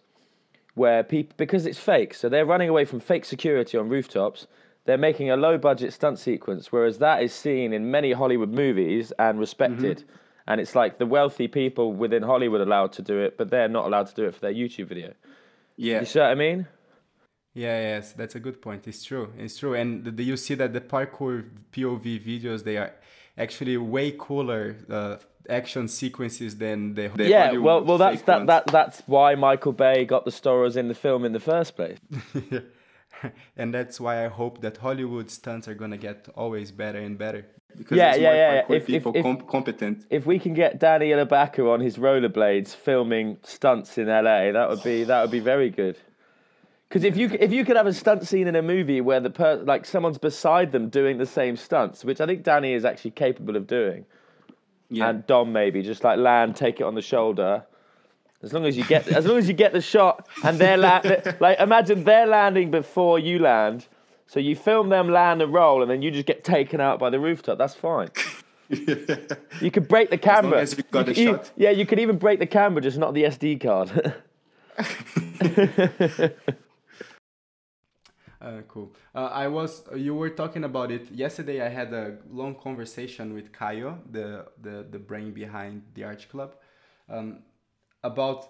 [0.75, 4.47] where people because it's fake, so they're running away from fake security on rooftops.
[4.85, 9.13] They're making a low budget stunt sequence, whereas that is seen in many Hollywood movies
[9.19, 10.03] and respected.
[10.47, 13.69] And it's like the wealthy people within Hollywood are allowed to do it, but they're
[13.69, 15.13] not allowed to do it for their YouTube video.
[15.77, 15.99] yeah.
[15.99, 16.67] You see what I mean?
[17.53, 18.87] Yeah, yes, that's a good point.
[18.87, 19.33] It's true.
[19.37, 19.73] It's true.
[19.73, 22.93] And the, you see that the parkour POV videos they are
[23.37, 25.17] actually way cooler uh,
[25.49, 29.73] action sequences than the, the yeah, Hollywood well, well, that's that, that that's why Michael
[29.73, 31.97] Bay got the Storrors in the film in the first place.
[33.57, 37.45] and that's why I hope that Hollywood stunts are gonna get always better and better.
[37.77, 40.05] Because Yeah, there's yeah, yeah, if- if- people if- com- competent.
[40.09, 44.83] If we can get Danny Ilabaka on his rollerblades filming stunts in LA, that would
[44.83, 45.97] be that would be very good.
[46.89, 49.29] Because if you if you could have a stunt scene in a movie where the
[49.29, 53.11] per, like someone's beside them doing the same stunts, which I think Danny is actually
[53.11, 54.05] capable of doing,
[54.89, 55.09] Yeah.
[55.09, 57.63] and Dom maybe just like land, take it on the shoulder.
[58.43, 61.01] As long as you get as long as you get the shot and they're la-
[61.39, 63.87] like imagine they're landing before you land,
[64.25, 67.09] so you film them land and roll, and then you just get taken out by
[67.09, 67.57] the rooftop.
[67.57, 68.09] That's fine.
[69.59, 70.61] You could break the camera.
[70.61, 71.51] as you got could the e- shot.
[71.57, 74.13] Yeah, you could even break the camera, just not the SD card.
[78.41, 78.91] Uh, cool.
[79.13, 79.83] Uh, I was.
[79.95, 81.61] You were talking about it yesterday.
[81.61, 86.55] I had a long conversation with Kayo, the the the brain behind the Arch Club,
[87.07, 87.39] um,
[88.03, 88.49] about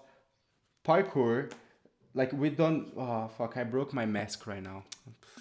[0.84, 1.52] parkour.
[2.14, 2.92] Like we don't.
[2.96, 3.56] Oh fuck!
[3.56, 4.84] I broke my mask right now.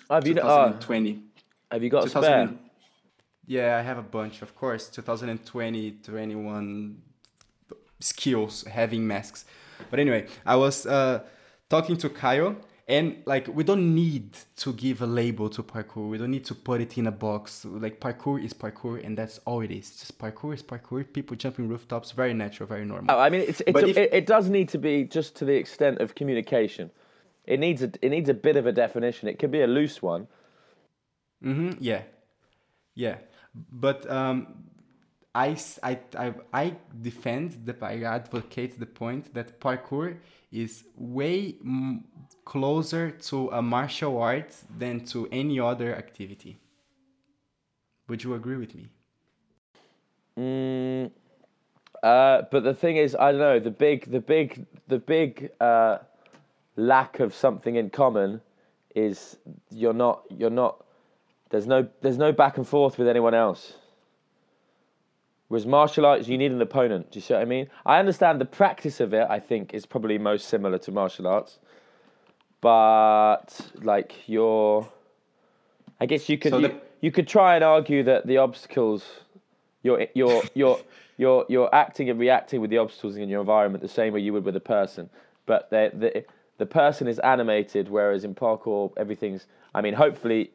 [0.10, 0.36] have you?
[0.39, 1.19] Uh, 2020.
[1.71, 2.58] have you got a 2000 spare?
[3.47, 4.88] Yeah, I have a bunch, of course.
[4.89, 7.02] 2020, 21
[8.00, 9.45] skills having masks.
[9.89, 11.24] But anyway, I was uh,
[11.69, 12.56] talking to Kyle,
[12.91, 16.10] and like, we don't need to give a label to parkour.
[16.10, 17.65] We don't need to put it in a box.
[17.65, 19.88] Like, parkour is parkour, and that's all it is.
[19.99, 21.06] Just parkour is parkour.
[21.12, 23.15] People jumping rooftops, very natural, very normal.
[23.15, 25.45] Oh, I mean, it's, it's a, if- it, it does need to be just to
[25.45, 26.91] the extent of communication.
[27.45, 29.27] It needs a it needs a bit of a definition.
[29.27, 30.27] It can be a loose one.
[31.43, 31.71] Mm-hmm.
[31.80, 32.04] Yeah,
[32.93, 33.17] yeah.
[33.71, 34.63] But um,
[35.34, 40.17] I, I, I, I defend the I advocate the point that parkour
[40.52, 41.56] is way
[42.44, 46.58] closer to a martial art than to any other activity.
[48.10, 48.89] Would you agree with me?
[50.38, 51.12] Mm,
[52.04, 53.60] uh, but the thing is, I don't know.
[53.60, 56.00] The big, the big, the big uh,
[56.76, 58.41] lack of something in common
[58.96, 59.38] is
[59.70, 60.86] you're not, you're not.
[61.52, 63.76] There's no, there's no back and forth with anyone else.
[65.52, 67.12] Whereas martial arts, you need an opponent.
[67.12, 67.68] Do you see what I mean?
[67.86, 69.28] I understand the practice of it.
[69.30, 71.60] I think is probably most similar to martial arts,
[72.62, 73.48] but
[73.82, 74.88] like you're,
[76.00, 79.04] I guess you could So you, the- you could try and argue that the obstacles
[79.84, 80.80] you're you're you're
[81.18, 84.32] you're you're acting and reacting with the obstacles in your environment the same way you
[84.32, 85.10] would with a person,
[85.46, 86.26] but the the
[86.60, 89.48] the person is animated, whereas in parkour everything's.
[89.76, 90.52] I mean, hopefully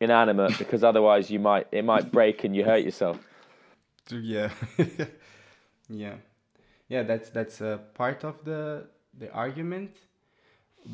[0.00, 3.18] inanimate because otherwise you might it might break and you hurt yourself.
[4.10, 4.50] Yeah,
[5.88, 6.14] yeah,
[6.88, 7.02] yeah.
[7.02, 8.86] That's that's a part of the
[9.18, 9.96] the argument,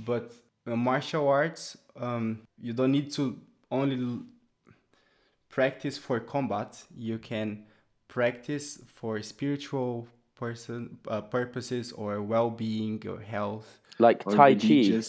[0.06, 0.32] but
[0.66, 3.38] uh, martial arts, um, you don't need to
[3.70, 4.22] only l-
[5.48, 6.82] practice for combat.
[6.96, 7.64] You can
[8.08, 13.80] practice for spiritual person uh, purposes or well-being or health.
[13.98, 15.02] Like or Tai Chi.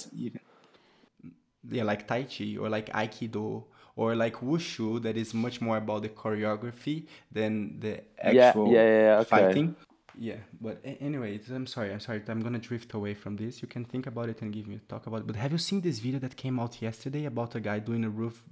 [1.70, 3.64] Yeah, like Tai Chi or like Aikido
[3.96, 9.02] or like Wushu, that is much more about the choreography than the actual yeah, yeah,
[9.02, 9.30] yeah, okay.
[9.30, 9.76] fighting.
[10.18, 12.22] Yeah, but a- anyway, I'm sorry, I'm sorry.
[12.28, 13.62] I'm gonna drift away from this.
[13.62, 15.28] You can think about it and give me a talk about it.
[15.28, 18.10] But have you seen this video that came out yesterday about a guy doing a
[18.10, 18.44] roof,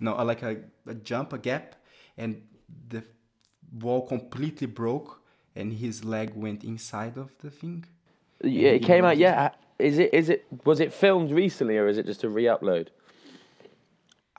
[0.00, 0.56] no, like a,
[0.86, 1.76] a jump, a gap,
[2.16, 2.42] and
[2.88, 3.02] the
[3.80, 5.22] wall completely broke,
[5.54, 7.84] and his leg went inside of the thing.
[8.42, 9.16] Yeah, it came out.
[9.16, 10.12] Yeah, is it?
[10.12, 10.46] Is it?
[10.64, 12.88] Was it filmed recently, or is it just a re-upload?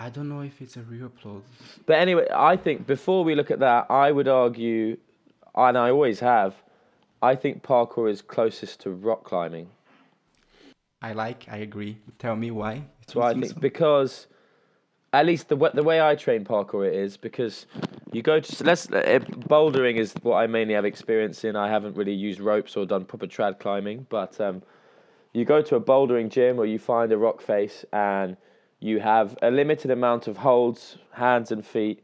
[0.02, 1.44] I don't know if it's a re-upload.
[1.86, 4.98] But anyway, I think before we look at that, I would argue,
[5.54, 6.56] and I always have,
[7.22, 9.70] I think parkour is closest to rock climbing.
[11.04, 11.46] I like.
[11.52, 12.00] I agree.
[12.18, 12.86] Tell me why.
[13.06, 14.26] So I think because,
[15.14, 17.68] at least the way, the way I train parkour it is because
[18.12, 19.20] you go to let's uh,
[19.54, 21.56] bouldering is what I mainly have experience in.
[21.56, 24.64] I haven't really used ropes or done proper trad climbing, but um,
[25.34, 28.36] you go to a bouldering gym or you find a rock face and
[28.82, 32.04] you have a limited amount of holds, hands and feet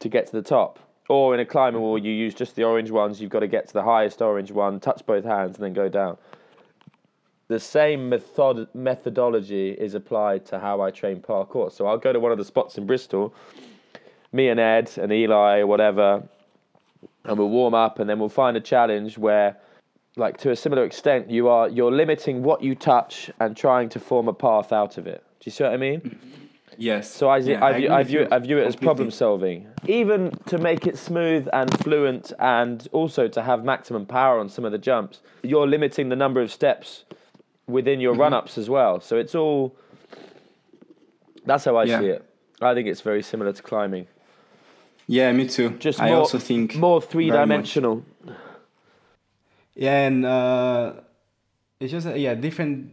[0.00, 0.78] to get to the top.
[1.08, 3.20] Or in a climbing wall, you use just the orange ones.
[3.20, 5.88] You've got to get to the highest orange one, touch both hands, and then go
[5.88, 6.16] down.
[7.48, 11.70] The same method methodology is applied to how I train parkour.
[11.70, 13.34] So I'll go to one of the spots in Bristol,
[14.32, 16.22] me and Ed and Eli whatever,
[17.24, 19.56] and we'll warm up, and then we'll find a challenge where,
[20.16, 24.00] like to a similar extent, you are you're limiting what you touch and trying to
[24.00, 25.24] form a path out of it.
[25.40, 26.18] Do you see what I mean?
[26.76, 27.10] Yes.
[27.10, 29.66] So I, Yeah, I, view, I, view it, I view it as problem solving.
[29.86, 34.64] Even to make it smooth and fluent and also to have maximum power on some
[34.66, 37.04] of the jumps, you're limiting the number of steps
[37.66, 38.02] within Mm-hmm.
[38.02, 39.00] your run ups as well.
[39.00, 39.74] So it's all.
[41.46, 42.00] That's how I Yeah.
[42.00, 42.24] see it.
[42.60, 44.06] I think it's very similar to climbing.
[45.06, 45.70] Yeah, me too.
[45.78, 48.04] Just I more, also think more three dimensional.
[49.74, 50.92] Yeah, and uh,
[51.80, 52.92] it's just yeah different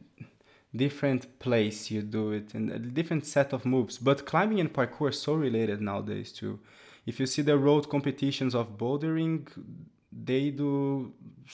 [0.78, 3.98] different place you do it and a different set of moves.
[3.98, 6.60] But climbing and parkour are so related nowadays too.
[7.06, 9.48] If you see the road competitions of bouldering,
[10.12, 11.14] they do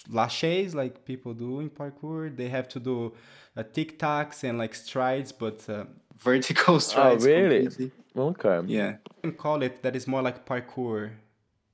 [0.09, 2.35] laches like people do in parkour.
[2.35, 3.13] They have to do
[3.55, 5.85] uh, tic tacs and like strides, but uh,
[6.17, 7.23] vertical strides.
[7.23, 7.63] Oh, really?
[7.63, 7.91] completely.
[8.15, 8.61] Okay.
[8.67, 8.91] Yeah.
[8.91, 11.11] you can call it that is more like parkour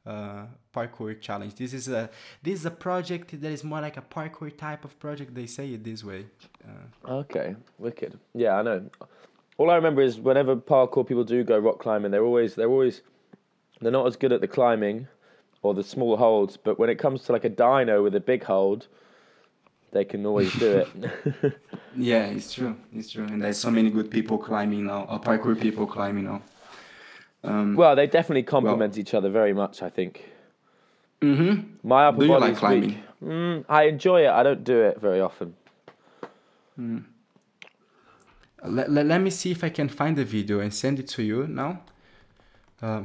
[0.05, 0.45] uh
[0.79, 2.09] parkour challenge this is a
[2.43, 5.67] this is a project that is more like a parkour type of project they say
[5.73, 6.25] it this way
[6.67, 8.19] uh, Okay, wicked.
[8.33, 8.89] Yeah, I know.
[9.57, 13.01] All I remember is whenever parkour people do go rock climbing, they're always they're always
[13.81, 15.07] they're not as good at the climbing
[15.61, 18.43] or the small holds, but when it comes to like a dino with a big
[18.43, 18.87] hold,
[19.91, 21.55] they can always do it.
[21.95, 22.77] Yeah, it's true.
[22.93, 23.25] It's true.
[23.25, 26.41] And there's so many good people climbing now, or parkour people climbing now.
[27.43, 29.81] Um, well, they definitely complement each other very much.
[29.81, 30.23] I think
[31.21, 31.65] mhm.
[31.83, 32.89] my upper Do you like climbing?
[32.89, 32.97] weak.
[33.23, 34.29] Mm, I enjoy it.
[34.29, 35.53] I don't do it very often.
[38.65, 41.23] let, let, let me see if i can find the video and send it to
[41.23, 41.81] you now
[42.81, 43.03] uh,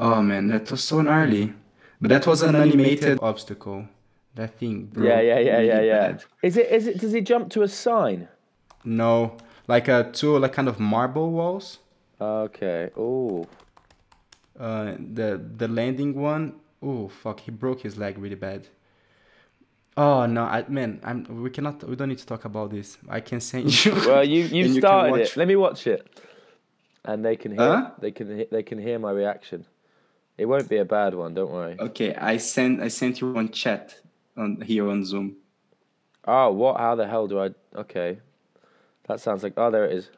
[0.00, 1.52] Oh man, that was so gnarly.
[2.00, 3.18] But that was an animated.
[3.20, 3.86] obstacle
[4.36, 5.04] that thing bro.
[5.04, 6.06] yeah, yeah, yeah, yeah, yeah.
[6.12, 6.24] bad.
[6.40, 6.66] Is it?
[6.70, 6.98] Is it?
[6.98, 8.28] Does he jump to a sign?
[8.84, 9.36] no
[9.66, 11.78] like a two like kind of marble walls
[12.20, 12.90] Okay.
[12.96, 13.46] Oh.
[14.58, 18.68] uh, the the landing one oh fuck he broke his leg really bad
[19.96, 23.20] oh no I, man i'm we cannot we don't need to talk about this i
[23.20, 25.36] can send you Well, you you And you started it.
[25.36, 26.20] Let me watch it,
[27.04, 27.90] and they can hear Huh?
[28.00, 29.64] they can they can hear my reaction.
[30.36, 31.34] It won't be a bad one.
[31.34, 31.76] Don't worry.
[31.80, 33.96] Okay, I sent I sent you on chat
[34.36, 35.36] on here on Zoom.
[36.24, 36.76] Oh, what?
[36.78, 37.50] How the hell do I?
[37.74, 38.20] Okay,
[39.08, 39.54] that sounds like.
[39.56, 40.10] Oh, there it is.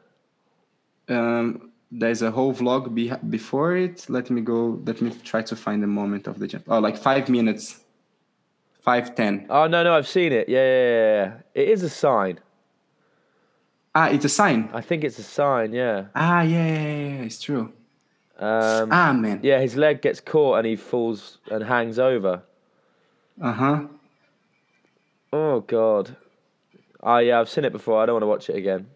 [1.09, 4.05] Um, there's a whole vlog be- before it.
[4.09, 4.81] Let me go.
[4.85, 6.65] Let me try to find the moment of the jump.
[6.69, 7.81] Oh, like five minutes.
[8.81, 9.45] Five ten.
[9.49, 10.49] Oh no, no, I've seen it.
[10.49, 11.33] Yeah, yeah, yeah, yeah.
[11.61, 12.39] It is a sign.
[13.93, 14.69] Ah, it's a sign.
[14.73, 15.73] I think it's a sign.
[15.73, 16.05] Yeah.
[16.15, 17.73] Ah, yeah, yeah, yeah, yeah, it's true.
[18.39, 19.39] Um, Ah, man.
[19.43, 22.41] yeah, his leg gets caught and he falls and hangs over.
[23.39, 23.81] Uh huh.
[25.33, 26.15] Oh god.
[27.03, 28.01] Oh yeah, I've seen it before.
[28.01, 28.87] I don't want to watch it again.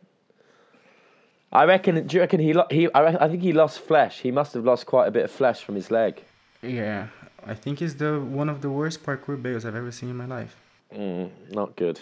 [1.62, 1.94] I reckon.
[2.08, 2.54] Do you reckon he?
[2.54, 2.82] Lo- he.
[2.94, 4.16] I, reckon, I think he lost flesh.
[4.22, 6.14] He must have lost quite a bit of flesh from his leg.
[6.62, 7.08] Yeah,
[7.54, 10.26] I think it's the one of the worst parkour bails I've ever seen in my
[10.38, 10.54] life.
[10.94, 12.00] Mm, not good.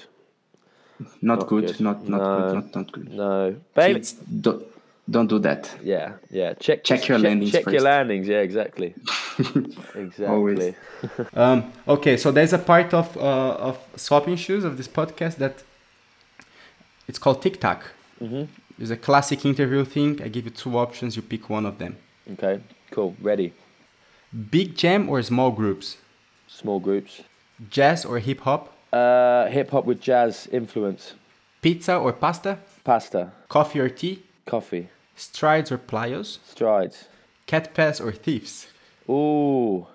[1.21, 1.65] Not, Not good.
[1.67, 1.79] good.
[1.81, 2.27] Not not No.
[2.39, 2.53] good.
[2.55, 3.07] Not not good.
[3.13, 3.93] No, baby.
[3.95, 4.63] Kids, don't
[5.09, 5.63] don't do that.
[5.83, 6.53] Yeah, yeah.
[6.65, 8.27] Check Check your check, landings Check your landings.
[8.27, 8.93] Yeah, exactly.
[9.95, 10.25] exactly.
[10.25, 10.75] Always.
[11.33, 15.55] Um, okay, so there's a part of uh, of swapping shoes of this podcast that
[17.09, 17.79] it's called TikTok.
[18.21, 18.47] Mhm.
[18.79, 20.21] It's a classic interview thing.
[20.21, 21.15] I give you two options.
[21.15, 21.97] You pick one of them.
[22.33, 22.61] Okay.
[22.91, 23.15] Cool.
[23.21, 23.53] Ready.
[24.49, 25.97] Big jam or small groups.
[26.47, 27.21] Small groups.
[27.69, 28.73] Jazz or hip hop.
[28.91, 31.13] Uh, hip hop with jazz influence.
[31.61, 32.57] Pizza or pasta.
[32.83, 33.31] Pasta.
[33.47, 34.23] Coffee or tea.
[34.45, 34.89] Coffee.
[35.15, 36.39] Strides or plyos.
[36.45, 37.07] Strides.
[37.45, 38.67] Cat pass or thieves.
[39.09, 39.85] Ooh.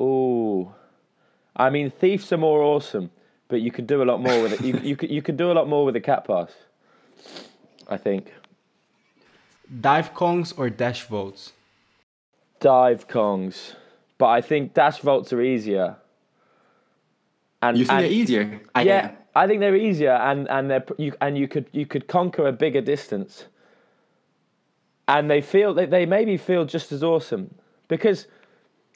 [0.00, 0.72] Ooh.
[1.56, 3.10] I mean, thieves are more awesome,
[3.48, 4.60] but you could do a lot more with it.
[4.62, 6.50] You you could you could do a lot more with a cat pass.
[7.88, 8.32] I think.
[9.80, 11.52] Dive kongs or dash vaults.
[12.60, 13.74] Dive Kongs.
[14.16, 15.96] but I think dash vaults are easier.
[17.60, 18.60] And You think and- they're easier?
[18.74, 22.06] I yeah, I think they're easier, and and they're you and you could you could
[22.08, 23.44] conquer a bigger distance.
[25.08, 27.54] And they feel they, they maybe feel just as awesome
[27.88, 28.26] because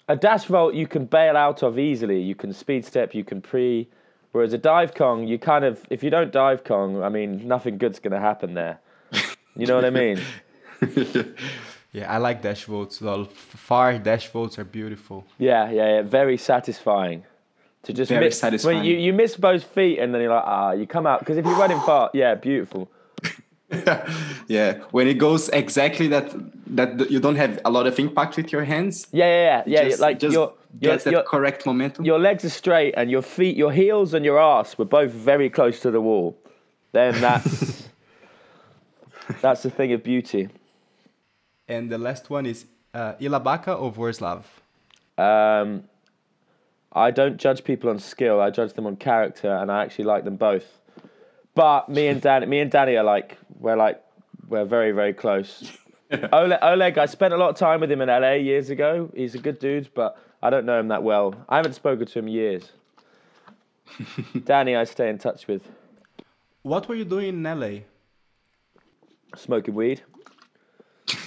[0.09, 2.21] a dash vault you can bail out of easily.
[2.23, 3.89] You can speed step, you can pre.
[4.39, 7.77] Whereas a dive kong, you kind of if you don't dive kong, I mean nothing
[7.77, 8.79] good's gonna happen there.
[9.57, 10.21] You know what I mean?
[11.91, 13.01] Yeah, I like dash vaults.
[13.01, 15.25] Well, f- far dash vaults are beautiful.
[15.39, 16.03] Yeah, yeah, yeah.
[16.03, 17.25] Very satisfying.
[17.85, 18.77] To just Very miss, satisfying.
[18.77, 21.39] When you, you miss both feet and then you're like, ah, you come out because
[21.39, 22.89] if you're running far, yeah, beautiful.
[24.49, 24.79] yeah.
[24.91, 26.35] When it goes exactly that
[26.75, 29.07] that you don't have a lot of impact with your hands.
[29.13, 29.63] Yeah, yeah, yeah.
[29.67, 32.05] yeah just, like just your your, gets that correct momentum.
[32.05, 35.51] your legs are straight and your feet, your heels and your ass were both very
[35.51, 36.39] close to the wall.
[36.93, 37.89] Then that's
[39.43, 40.49] that's the thing of beauty.
[41.69, 42.65] And the last one is
[42.95, 44.45] uh, Ilabaka or Vorslav?
[45.19, 45.85] Um,
[46.93, 48.41] I don't judge people on skill.
[48.41, 50.78] I judge them on character, and I actually like them both.
[51.59, 54.01] But me and Danny, me and Danny are like we're like
[54.47, 55.77] we're very very close.
[56.33, 59.11] Oleg, Oleg, I spent a lot of time with him in LA years ago.
[59.13, 61.35] He's a good dude, but I don't know him that well.
[61.49, 62.71] I haven't spoken to him in years.
[64.45, 65.63] Danny, I stay in touch with.
[66.63, 67.81] What were you doing in LA?
[69.35, 70.01] Smoking weed.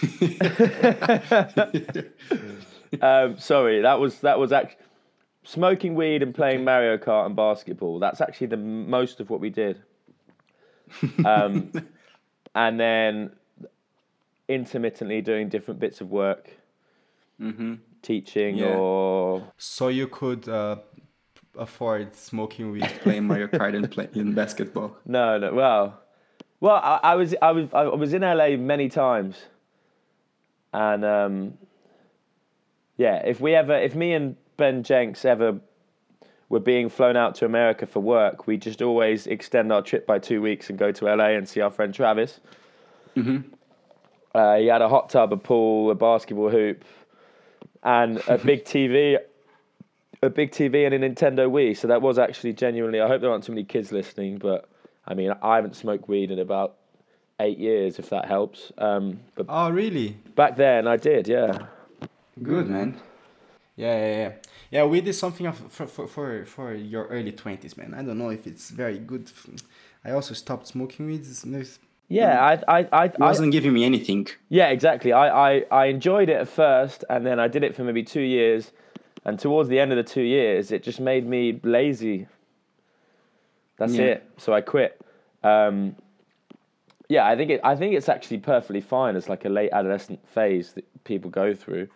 [3.02, 4.78] um, sorry, that was that was actually
[5.44, 8.00] smoking weed and playing Mario Kart and basketball.
[8.00, 9.82] That's actually the most of what we did.
[11.26, 11.72] Um,
[12.56, 13.32] and then
[14.48, 16.50] intermittently doing different bits of work,
[18.02, 18.76] teaching Yeah.
[18.78, 20.78] or So you could uh,
[21.58, 22.84] afford smoking weed.
[23.04, 24.98] playing Mario Kart and playing basketball.
[25.06, 25.54] no, no.
[25.54, 26.00] Well,
[26.60, 29.36] well, I, I was I was I was in LA many times,
[30.74, 31.58] and um,
[32.98, 35.60] yeah, if we ever, if me and Ben Jenks ever
[36.52, 40.20] were being flown out to America for work, we just always extend our trip by
[40.20, 42.42] two weeks and go to LA and see our friend Travis.
[44.36, 46.84] Uh, he had a hot tub, a pool, a basketball hoop,
[47.84, 49.18] and a big TV,
[50.22, 51.76] a big TV and a Nintendo Wii.
[51.78, 53.00] So that was actually genuinely.
[53.00, 54.68] I hope there aren't too many kids listening, but
[55.08, 56.76] I mean, I haven't smoked weed in about
[57.40, 58.74] eight years, if that helps.
[58.78, 60.18] Um, but oh, really?
[60.36, 61.30] back then, I did.
[61.30, 61.68] Yeah.
[62.44, 63.00] Good man.
[63.78, 64.32] Yeah, yeah, yeah.
[64.72, 67.94] Yeah, weed is something of, for, for, for, for your early 20s, man.
[67.94, 69.30] I don't know if it's very good.
[70.06, 71.20] i also stopped smoking weed.
[71.22, 74.28] It's- there's- Yeah, I, I, I, It wasn't giving me anything.
[74.50, 75.12] Yeah, exactly.
[75.12, 78.22] I, I, I enjoyed it at first, and then I did it for maybe two
[78.22, 78.72] years,
[79.26, 82.28] and towards the end of the two years, it just made me lazy.
[83.78, 84.06] That's Yeah.
[84.06, 84.30] it.
[84.38, 85.00] So I quit.
[85.44, 85.96] Um,
[87.10, 87.60] yeah, I think it.
[87.64, 91.54] I think it's actually perfectly fine as like a late adolescent phase that people go
[91.54, 91.88] through,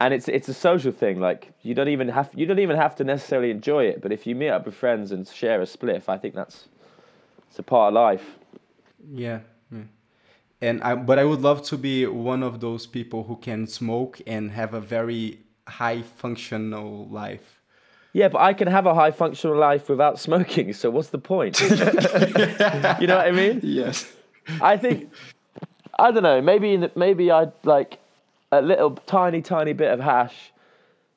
[0.00, 1.20] and it's it's a social thing.
[1.20, 4.26] Like you don't even have you don't even have to necessarily enjoy it, but if
[4.26, 6.68] you meet up with friends and share a spliff, I think that's
[7.48, 8.38] it's a part of life.
[9.12, 9.40] Yeah,
[9.70, 9.82] yeah.
[10.60, 14.20] And I, but I would love to be one of those people who can smoke
[14.26, 17.60] and have a very high functional life.
[18.12, 20.72] Yeah, but I can have a high functional life without smoking.
[20.72, 21.60] So what's the point?
[21.60, 23.60] you know what I mean?
[23.64, 24.10] Yes.
[24.60, 25.10] I think
[25.98, 26.40] I don't know.
[26.42, 27.98] Maybe maybe I'd like
[28.58, 30.52] a little tiny tiny bit of hash,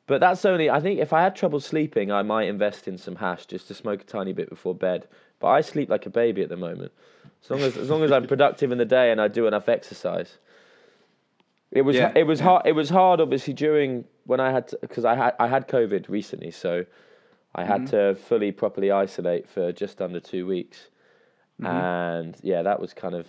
[0.07, 0.69] but that's only.
[0.69, 3.73] I think if I had trouble sleeping, I might invest in some hash just to
[3.73, 5.07] smoke a tiny bit before bed.
[5.39, 6.91] But I sleep like a baby at the moment.
[7.43, 9.69] As long as as long as I'm productive in the day and I do enough
[9.69, 10.37] exercise.
[11.71, 12.65] It was Yeah, it was hard.
[12.65, 16.51] It was hard, obviously, during when I had because I had I had COVID recently,
[16.51, 16.85] so
[17.55, 17.91] I had Mm-hmm.
[17.91, 20.87] to fully properly isolate for just under two weeks,
[21.61, 21.67] Mm-hmm.
[21.67, 23.27] and yeah, that was kind of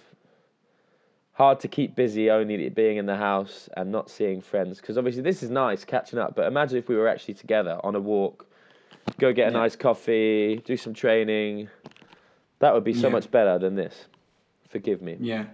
[1.39, 5.23] hard to keep busy only being in the house and not seeing friends because obviously
[5.23, 8.45] this is nice catching up but imagine if we were actually together on a walk
[9.19, 9.59] go get a Yeah.
[9.63, 11.69] nice coffee do some training
[12.59, 13.13] that would be so Yeah.
[13.13, 14.07] much better than this
[14.69, 15.45] forgive me Yeah.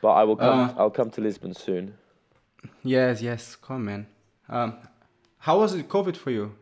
[0.00, 0.74] but i will come Uh.
[0.78, 1.94] i'll come to lisbon soon
[2.82, 4.06] Yes, yes, come man.
[4.48, 4.78] Um,
[5.38, 6.54] how was it COVID for you?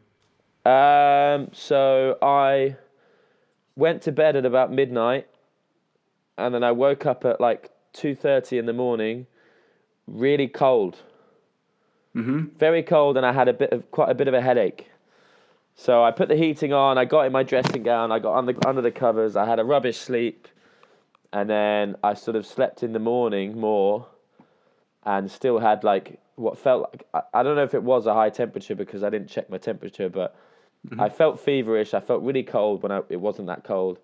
[0.71, 2.77] Um, so I
[3.77, 5.27] went to bed at about midnight,
[6.37, 9.27] and then I woke up at like two thirty in the morning,
[10.07, 10.99] really cold,
[12.15, 12.57] Mm-hmm.
[12.59, 14.91] very cold, and I had a bit of quite a bit of a headache.
[15.75, 16.97] So I put the heating on.
[16.97, 18.11] I got in my dressing gown.
[18.11, 19.37] I got under under the covers.
[19.37, 20.49] I had a rubbish sleep,
[21.33, 24.07] and then I sort of slept in the morning more,
[25.05, 28.15] and still had like what felt like I, I don't know if it was a
[28.15, 30.35] high temperature because I didn't check my temperature, but
[30.99, 31.93] I felt feverish.
[31.93, 33.99] I felt really cold when I, it wasn't that cold.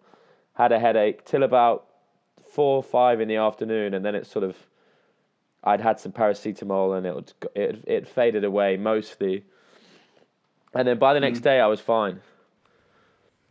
[0.54, 1.86] Had a headache till about
[2.52, 4.56] four or five in the afternoon, and then it sort of
[5.64, 9.44] I'd had some paracetamol and it would, it it faded away mostly.
[10.74, 11.44] And then by the next hmm.
[11.44, 12.20] day, I was fine.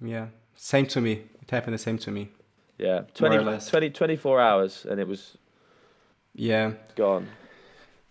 [0.02, 1.24] Yeah, same to me.
[1.42, 2.30] It happened the same to me.
[2.78, 3.70] Yeah, More 20, or less.
[3.70, 5.38] 20 24 hours and it was
[6.34, 7.28] Yeah, gone.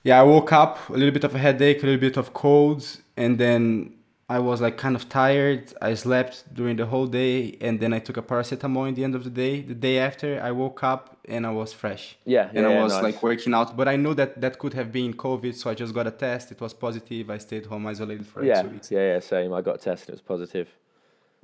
[0.04, 0.20] yeah.
[0.20, 3.38] I woke up a little bit of a headache, a little bit of colds, and
[3.38, 3.94] then
[4.30, 5.74] I was like kind of tired.
[5.82, 9.16] I slept during the whole day, and then I took a paracetamol in the end
[9.16, 9.60] of the day.
[9.60, 12.16] The day after, I woke up and I was fresh.
[12.24, 13.02] Yeah, and yeah, I was nice.
[13.02, 13.76] like working out.
[13.76, 16.52] But I knew that that could have been COVID, so I just got a test.
[16.52, 17.28] It was positive.
[17.28, 18.92] I stayed home isolated for yeah, two weeks.
[18.92, 19.52] yeah, yeah, same.
[19.52, 20.68] I got tested, it was positive.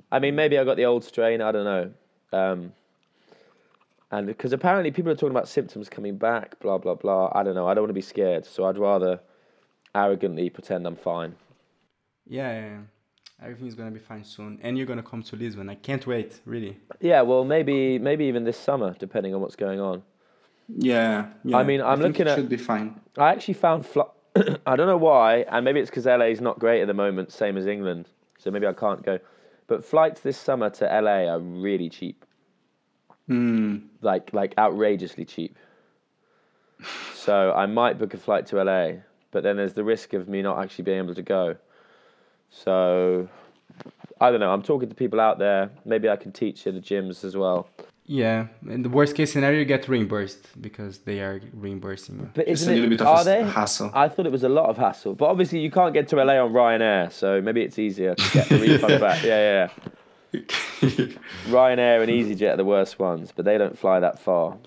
[0.09, 1.91] I mean, maybe I got the old strain, I don't know.
[2.31, 2.71] Um,
[4.11, 7.33] and because apparently people are talking about symptoms coming back, blah, blah, blah.
[7.35, 7.67] I don't know.
[7.67, 8.45] I don't want to be scared.
[8.45, 9.19] So I'd rather
[9.93, 11.35] arrogantly pretend I'm fine.
[12.29, 12.77] Yeah, yeah, yeah.
[13.45, 15.69] Everything's gonna be fine soon, and you're gonna come to Lisbon.
[15.69, 16.77] I can't wait, really.
[16.99, 20.01] Yeah, well, maybe maybe even this summer, depending on what's going on.
[20.69, 22.99] Yeah, I mean, I'm think looking it at- should be fine.
[23.17, 24.11] I actually found fl-
[24.65, 27.31] I don't know why, and maybe it's because LA is not great at the moment,
[27.31, 28.09] same as England.
[28.39, 29.19] So maybe I can't go.
[29.67, 32.25] But flights this summer to LA are really cheap,
[33.29, 33.83] Mm.
[34.01, 35.55] like like outrageously cheap.
[37.13, 39.01] So I might book a flight to LA,
[39.31, 41.55] but then there's the risk of me not actually being able to go.
[42.49, 43.27] So
[44.19, 44.51] I don't know.
[44.51, 45.69] I'm talking to people out there.
[45.85, 47.69] Maybe I can teach in the gyms as well.
[48.09, 52.29] Yeah, in the worst case scenario, you get reimbursed because they are reimbursing you.
[52.33, 52.97] But It's isn't a little it?
[52.97, 53.43] bit of are a they?
[53.43, 53.91] hassle.
[53.93, 56.35] I thought it was a lot of hassle, but obviously you can't get to LA
[56.41, 59.23] on Ryanair, so maybe it's easier to get the refund back.
[59.23, 59.69] Yeah, yeah,
[60.31, 60.39] yeah.
[61.49, 64.57] Ryanair and EasyJet are the worst ones, but they don't fly that far.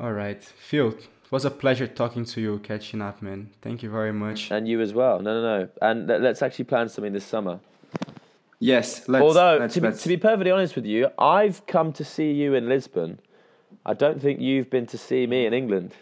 [0.00, 0.94] All right, Phil,
[1.24, 3.50] it was a pleasure talking to you, catching up, man.
[3.62, 4.50] Thank you very much.
[4.50, 5.20] And you as well.
[5.20, 5.68] No, no, no.
[5.82, 7.60] And let- let's actually plan something this summer.
[8.60, 9.22] Yes, let's.
[9.22, 12.32] Although, let's, to, be, let's- to be perfectly honest with you, I've come to see
[12.32, 13.18] you in Lisbon.
[13.84, 15.92] I don't think you've been to see me in England.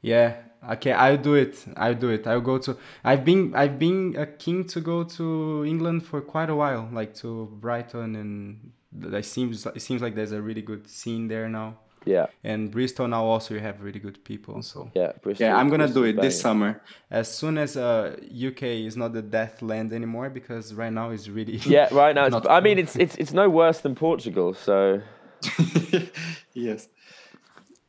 [0.00, 0.36] Yeah,
[0.72, 1.64] okay, I'll do it.
[1.76, 2.26] I'll do it.
[2.26, 2.76] I'll go to.
[3.04, 7.14] I've been I've been a king to go to England for quite a while, like
[7.16, 11.76] to Brighton, and that seems it seems like there's a really good scene there now.
[12.06, 14.62] Yeah, And Bristol now also you have really good people.
[14.62, 15.12] So yeah.
[15.22, 16.80] Bristol, yeah, I'm gonna do it this summer.
[17.10, 18.16] as soon as uh,
[18.48, 22.26] UK is not the death land anymore, because right now it's really Yeah, right now.
[22.36, 24.54] It's, I mean, it's it's it's no worse than Portugal.
[24.54, 25.00] So
[26.54, 26.88] yes.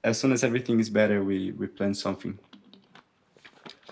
[0.03, 2.38] as soon as everything is better, we we plan something.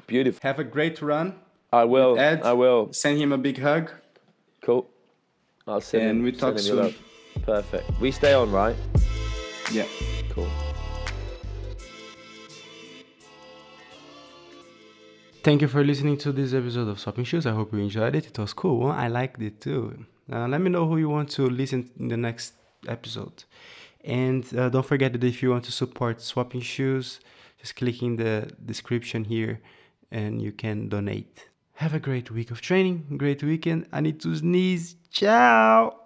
[0.07, 0.39] beautiful.
[0.43, 1.34] Have a great run.
[1.71, 2.17] I will.
[2.19, 2.93] Ed, I will.
[2.93, 3.91] Send him a big hug.
[4.65, 4.86] Cool.
[5.67, 6.23] I'll send And him.
[6.23, 6.93] we talk soon.
[7.45, 7.86] Perfect.
[8.01, 8.76] We stay on, right?
[9.71, 9.86] Yeah.
[10.36, 10.49] Cool.
[15.43, 17.45] Thank you for listening to this episode of Swapping Shoes.
[17.45, 18.27] I hope you enjoyed it.
[18.27, 18.91] It was cool.
[18.91, 20.05] I liked it too.
[20.31, 22.53] Uh, let me know who you want to listen in the next
[22.88, 23.45] episode.
[24.03, 27.19] And uh, don't forget that if you want to support Swapping Shoes,
[27.59, 29.61] just click in the description here
[30.11, 31.49] and you can donate.
[31.75, 33.88] Have a great week of training, great weekend.
[33.93, 34.95] I need to sneeze.
[35.11, 36.04] Ciao.